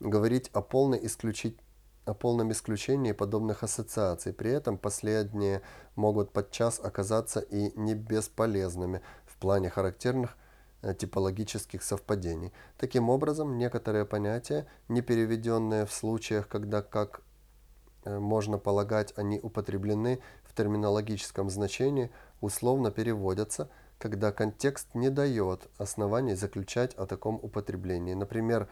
говорить 0.00 0.50
о, 0.52 0.62
полной 0.62 1.04
исключить, 1.06 1.58
о 2.04 2.14
полном 2.14 2.50
исключении 2.52 3.12
подобных 3.12 3.62
ассоциаций. 3.62 4.32
При 4.32 4.50
этом 4.50 4.78
последние 4.78 5.62
могут 5.94 6.32
подчас 6.32 6.80
оказаться 6.82 7.40
и 7.40 7.78
не 7.78 7.94
бесполезными 7.94 9.02
в 9.26 9.36
плане 9.36 9.70
характерных 9.70 10.36
э, 10.80 10.94
типологических 10.94 11.82
совпадений. 11.82 12.52
Таким 12.78 13.10
образом, 13.10 13.58
некоторые 13.58 14.04
понятия, 14.04 14.66
не 14.88 15.02
переведенные 15.02 15.86
в 15.86 15.92
случаях, 15.92 16.48
когда, 16.48 16.82
как 16.82 17.20
э, 18.04 18.18
можно 18.18 18.58
полагать, 18.58 19.12
они 19.16 19.38
употреблены 19.40 20.20
в 20.52 20.56
терминологическом 20.56 21.48
значении 21.48 22.10
условно 22.40 22.90
переводятся, 22.90 23.70
когда 23.98 24.32
контекст 24.32 24.94
не 24.94 25.08
дает 25.08 25.68
оснований 25.78 26.34
заключать 26.34 26.94
о 26.94 27.06
таком 27.06 27.36
употреблении. 27.36 28.14
Например, 28.14 28.68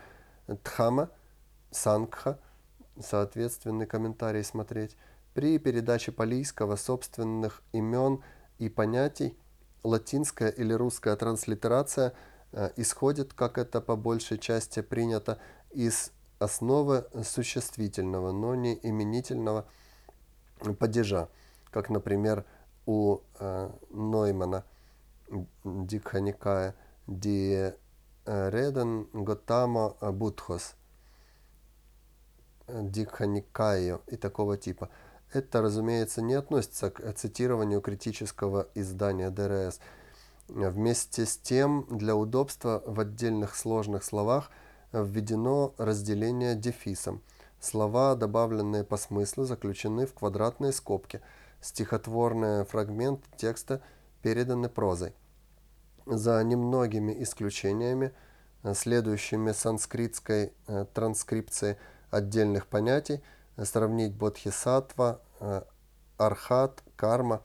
дхама, 0.46 1.10
сангха, 1.70 2.38
соответственный 3.00 3.86
комментарий 3.86 4.44
смотреть, 4.44 4.96
при 5.32 5.58
передаче 5.58 6.12
палийского 6.12 6.76
собственных 6.76 7.62
имен 7.72 8.22
и 8.58 8.68
понятий 8.68 9.38
латинская 9.82 10.50
или 10.50 10.74
русская 10.74 11.16
транслитерация 11.16 12.12
э, 12.52 12.70
исходит, 12.76 13.32
как 13.32 13.56
это 13.56 13.80
по 13.80 13.96
большей 13.96 14.38
части 14.38 14.82
принято, 14.82 15.38
из 15.70 16.10
основы 16.40 17.06
существительного, 17.22 18.32
но 18.32 18.54
не 18.54 18.78
именительного 18.82 19.66
падежа 20.78 21.28
как, 21.70 21.90
например, 21.90 22.44
у 22.86 23.20
э, 23.38 23.70
Ноймана 23.90 24.64
Дигха-никая 25.64 26.74
Die 27.06 27.72
Reden 28.26 29.08
Gotamo 29.12 29.96
Buddhos 30.00 30.74
Дигханикайо 32.68 34.00
и 34.06 34.16
такого 34.16 34.56
типа. 34.56 34.90
Это, 35.32 35.62
разумеется, 35.62 36.22
не 36.22 36.34
относится 36.34 36.90
к 36.90 37.12
цитированию 37.12 37.80
критического 37.80 38.66
издания 38.74 39.30
ДРС. 39.30 39.80
Вместе 40.48 41.26
с 41.26 41.36
тем, 41.36 41.86
для 41.88 42.16
удобства 42.16 42.82
в 42.84 42.98
отдельных 42.98 43.54
сложных 43.54 44.02
словах 44.02 44.50
введено 44.92 45.74
разделение 45.78 46.56
дефисом. 46.56 47.22
Слова, 47.60 48.16
добавленные 48.16 48.82
по 48.82 48.96
смыслу, 48.96 49.44
заключены 49.44 50.06
в 50.06 50.14
квадратные 50.14 50.72
скобки– 50.72 51.20
стихотворные 51.60 52.64
фрагменты 52.64 53.28
текста 53.36 53.80
переданы 54.22 54.68
прозой. 54.68 55.14
За 56.06 56.42
немногими 56.42 57.22
исключениями 57.22 58.12
э, 58.62 58.74
следующими 58.74 59.52
санскритской 59.52 60.52
э, 60.66 60.86
транскрипцией 60.92 61.76
отдельных 62.10 62.66
понятий, 62.66 63.22
э, 63.56 63.64
сравнить 63.64 64.14
бодхисаттва, 64.14 65.20
архат, 66.18 66.82
карма. 66.96 67.42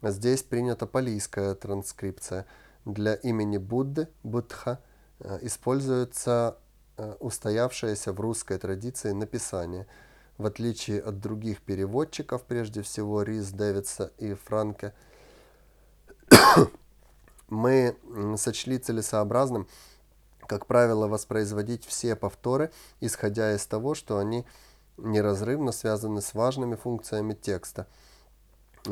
Здесь 0.00 0.42
принята 0.42 0.86
палийская 0.86 1.54
транскрипция. 1.54 2.46
Для 2.86 3.14
имени 3.14 3.58
Будды, 3.58 4.08
Будха, 4.22 4.80
используется 5.42 6.58
устоявшееся 7.20 8.12
в 8.12 8.20
русской 8.20 8.56
традиции 8.56 9.12
написание. 9.12 9.86
В 10.36 10.46
отличие 10.46 11.00
от 11.00 11.20
других 11.20 11.62
переводчиков, 11.62 12.42
прежде 12.42 12.82
всего 12.82 13.22
Рис 13.22 13.50
Дэвидса 13.50 14.12
и 14.18 14.34
Франке, 14.34 14.92
мы 17.48 17.96
сочли 18.36 18.78
целесообразным, 18.78 19.68
как 20.48 20.66
правило, 20.66 21.06
воспроизводить 21.06 21.86
все 21.86 22.16
повторы, 22.16 22.72
исходя 23.00 23.54
из 23.54 23.64
того, 23.66 23.94
что 23.94 24.18
они 24.18 24.44
неразрывно 24.96 25.70
связаны 25.70 26.20
с 26.20 26.34
важными 26.34 26.74
функциями 26.74 27.34
текста, 27.34 27.86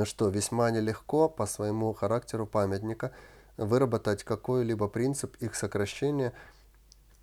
что 0.05 0.29
весьма 0.29 0.71
нелегко 0.71 1.29
по 1.29 1.47
своему 1.47 1.93
характеру 1.93 2.47
памятника 2.47 3.13
выработать 3.57 4.23
какой-либо 4.25 4.89
принцип 4.89 5.37
их 5.37 5.55
сокращения 5.55 6.33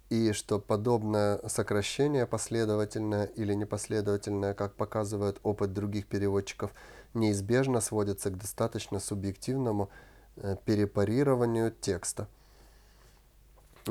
и 0.10 0.32
что 0.34 0.60
подобное 0.60 1.40
сокращение, 1.48 2.26
последовательное 2.26 3.26
или 3.26 3.54
непоследовательное, 3.54 4.54
как 4.54 4.74
показывает 4.74 5.40
опыт 5.44 5.74
других 5.74 6.08
переводчиков, 6.08 6.72
неизбежно 7.14 7.82
сводится 7.82 8.30
к 8.30 8.38
достаточно 8.38 9.00
субъективному 9.00 9.90
Э, 10.42 10.56
перепарированию 10.64 11.72
текста. 11.72 12.28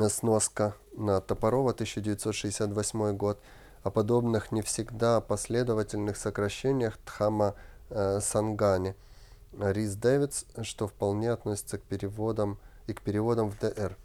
Сноска 0.08 0.74
на 0.96 1.20
Топорова, 1.20 1.72
1968 1.72 3.16
год. 3.16 3.38
О 3.82 3.90
подобных 3.90 4.50
не 4.50 4.62
всегда 4.62 5.20
последовательных 5.20 6.16
сокращениях 6.16 6.96
Тхама 7.04 7.54
э, 7.90 8.20
Сангани. 8.20 8.94
Рис 9.58 9.94
Дэвидс, 9.96 10.44
что 10.62 10.86
вполне 10.86 11.30
относится 11.30 11.76
к 11.76 11.82
переводам 11.82 12.58
и 12.86 12.94
к 12.94 13.02
переводам 13.02 13.50
в 13.50 13.58
ДР. 13.58 13.96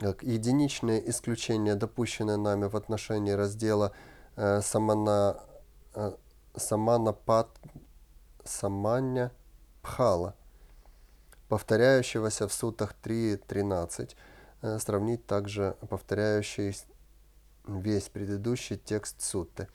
Как 0.00 0.22
единичные 0.22 1.10
исключения, 1.10 1.74
допущенные 1.74 2.38
нами 2.38 2.64
в 2.64 2.74
отношении 2.74 3.32
раздела 3.32 3.92
э, 4.34 4.62
Самана, 4.62 5.36
э, 5.94 6.12
Саманапат, 6.56 7.50
Саманя 8.42 9.30
Пхала, 9.82 10.34
повторяющегося 11.50 12.48
в 12.48 12.52
сутах 12.54 12.94
3.13, 13.04 14.16
э, 14.62 14.78
сравнить 14.78 15.26
также 15.26 15.76
повторяющий 15.90 16.74
весь 17.66 18.08
предыдущий 18.08 18.78
текст 18.78 19.20
сутты. 19.20 19.68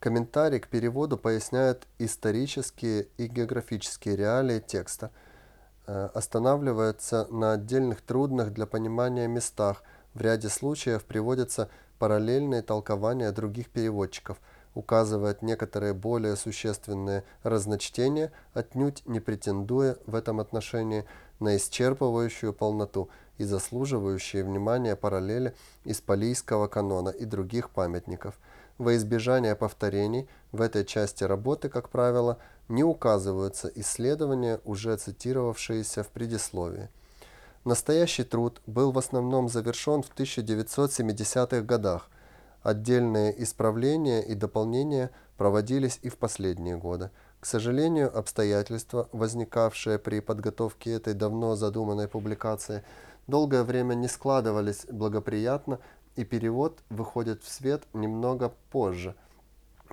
Комментарий 0.00 0.58
к 0.58 0.66
переводу 0.66 1.16
поясняет 1.16 1.86
исторические 1.98 3.06
и 3.16 3.28
географические 3.28 4.16
реалии 4.16 4.58
текста, 4.58 5.12
э, 5.14 5.27
останавливается 5.88 7.26
на 7.30 7.52
отдельных 7.52 8.02
трудных 8.02 8.52
для 8.52 8.66
понимания 8.66 9.26
местах, 9.26 9.82
в 10.14 10.20
ряде 10.20 10.48
случаев 10.48 11.04
приводятся 11.04 11.68
параллельные 11.98 12.62
толкования 12.62 13.32
других 13.32 13.70
переводчиков– 13.70 14.38
указывает 14.78 15.42
некоторые 15.42 15.92
более 15.92 16.36
существенные 16.36 17.24
разночтения, 17.42 18.32
отнюдь 18.54 19.02
не 19.06 19.18
претендуя 19.18 19.96
в 20.06 20.14
этом 20.14 20.38
отношении 20.38 21.04
на 21.40 21.56
исчерпывающую 21.56 22.52
полноту 22.52 23.08
и 23.38 23.44
заслуживающие 23.44 24.44
внимания 24.44 24.94
параллели 24.94 25.54
из 25.84 26.00
палийского 26.00 26.68
канона 26.68 27.08
и 27.08 27.24
других 27.24 27.70
памятников. 27.70 28.38
Во 28.78 28.94
избежание 28.94 29.56
повторений 29.56 30.28
в 30.52 30.60
этой 30.60 30.84
части 30.84 31.24
работы, 31.24 31.68
как 31.68 31.88
правило, 31.88 32.38
не 32.68 32.84
указываются 32.84 33.70
исследования, 33.74 34.60
уже 34.64 34.96
цитировавшиеся 34.96 36.02
в 36.02 36.08
предисловии. 36.08 36.88
Настоящий 37.64 38.24
труд 38.24 38.60
был 38.66 38.92
в 38.92 38.98
основном 38.98 39.48
завершен 39.48 40.02
в 40.02 40.10
1970-х 40.14 41.62
годах– 41.62 42.10
Отдельные 42.62 43.40
исправления 43.42 44.20
и 44.20 44.34
дополнения 44.34 45.10
проводились 45.36 46.00
и 46.02 46.08
в 46.08 46.18
последние 46.18 46.76
годы. 46.76 47.10
К 47.40 47.46
сожалению, 47.46 48.16
обстоятельства, 48.16 49.08
возникавшие 49.12 49.98
при 49.98 50.20
подготовке 50.20 50.92
этой 50.92 51.14
давно 51.14 51.54
задуманной 51.54 52.08
публикации, 52.08 52.82
долгое 53.28 53.62
время 53.62 53.94
не 53.94 54.08
складывались 54.08 54.86
благоприятно, 54.90 55.78
и 56.16 56.24
перевод 56.24 56.80
выходит 56.90 57.44
в 57.44 57.48
свет 57.48 57.84
немного 57.92 58.52
позже, 58.72 59.14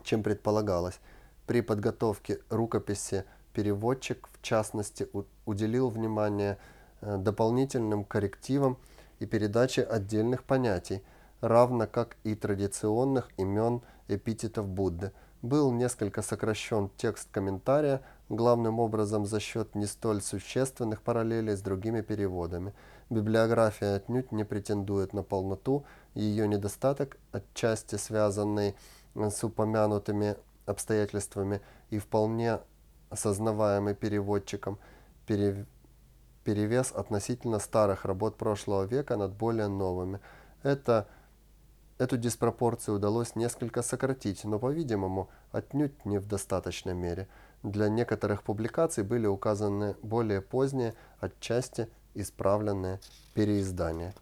чем 0.04 0.24
предполагалось. 0.24 1.00
При 1.46 1.62
подготовке 1.62 2.40
рукописи 2.50 3.26
переводчик, 3.54 4.28
в 4.34 4.42
частности, 4.42 5.08
уделил 5.46 5.90
внимание 5.90 6.58
э, 7.02 7.18
дополнительным 7.18 8.04
коррективам 8.04 8.78
и 9.20 9.26
передаче 9.26 9.84
отдельных 9.84 10.44
понятий– 10.44 11.02
равно 11.42 11.88
как 11.88 12.18
и 12.24 12.36
традиционных 12.36 13.30
имен 13.38 13.82
эпитетов 14.08 14.68
Будды. 14.68 15.12
Был 15.42 15.72
несколько 15.72 16.22
сокращен 16.22 16.90
текст 16.98 17.30
комментария, 17.32 18.02
главным 18.30 18.80
образом 18.80 19.26
за 19.26 19.40
счет 19.40 19.76
не 19.76 19.86
столь 19.86 20.22
существенных 20.22 21.04
параллелей 21.04 21.56
с 21.56 21.62
другими 21.62 22.02
переводами. 22.02 22.74
Библиография 23.12 23.96
отнюдь 23.96 24.32
не 24.32 24.44
претендует 24.44 25.14
на 25.14 25.22
полноту, 25.22 25.86
ее 26.16 26.48
недостаток, 26.48 27.18
отчасти 27.32 27.96
связанный 27.96 28.76
с 29.14 29.44
упомянутыми 29.44 30.36
обстоятельствами 30.66 31.62
и 31.90 32.00
вполне 32.00 32.60
осознаваемый 33.10 33.96
переводчиком, 33.96 34.80
перевес 35.26 36.92
относительно 36.92 37.60
старых 37.60 38.06
работ 38.06 38.38
прошлого 38.38 38.84
века 38.84 39.18
над 39.18 39.34
более 39.34 39.68
новыми. 39.68 40.20
Это 40.64 41.08
Эту 41.98 42.18
диспропорцию 42.18 42.98
удалось 42.98 43.36
несколько 43.36 43.82
сократить, 43.82 44.44
но, 44.44 44.60
по-видимому, 44.60 45.30
отнюдь 45.54 46.04
не 46.06 46.18
в 46.18 46.28
достаточной 46.28 46.94
мере. 46.94 47.30
Для 47.64 47.88
некоторых 47.88 48.44
публикаций 48.44 49.02
были 49.06 49.28
указаны 49.28 49.96
более 50.02 50.42
поздние, 50.42 50.94
отчасти 51.22 51.88
исправленные 52.14 53.00
переиздания. 53.34 54.14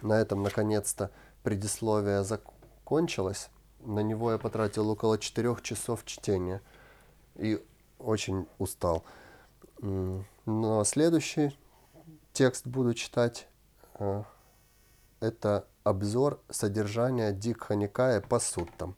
На 0.00 0.18
этом, 0.18 0.42
наконец-то, 0.42 1.10
предисловие 1.42 2.24
закончилось. 2.24 3.50
На 3.84 4.00
него 4.00 4.32
я 4.32 4.38
потратил 4.38 4.88
около 4.88 5.18
четырех 5.18 5.62
часов 5.62 6.04
чтения 6.04 6.62
и 7.36 7.62
очень 7.98 8.46
устал. 8.58 9.04
Но 9.80 10.84
следующий 10.84 11.56
текст 12.32 12.66
буду 12.66 12.94
читать. 12.94 13.46
Э, 13.98 14.24
это 15.20 15.66
обзор 15.84 16.40
содержания 16.50 17.32
Дикха 17.32 17.74
Никая 17.74 18.20
по 18.20 18.38
суттам. 18.38 18.96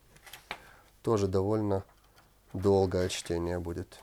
Тоже 1.03 1.26
довольно 1.26 1.84
долгое 2.53 3.09
чтение 3.09 3.59
будет. 3.59 4.01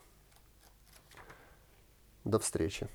До 2.23 2.39
встречи. 2.39 2.87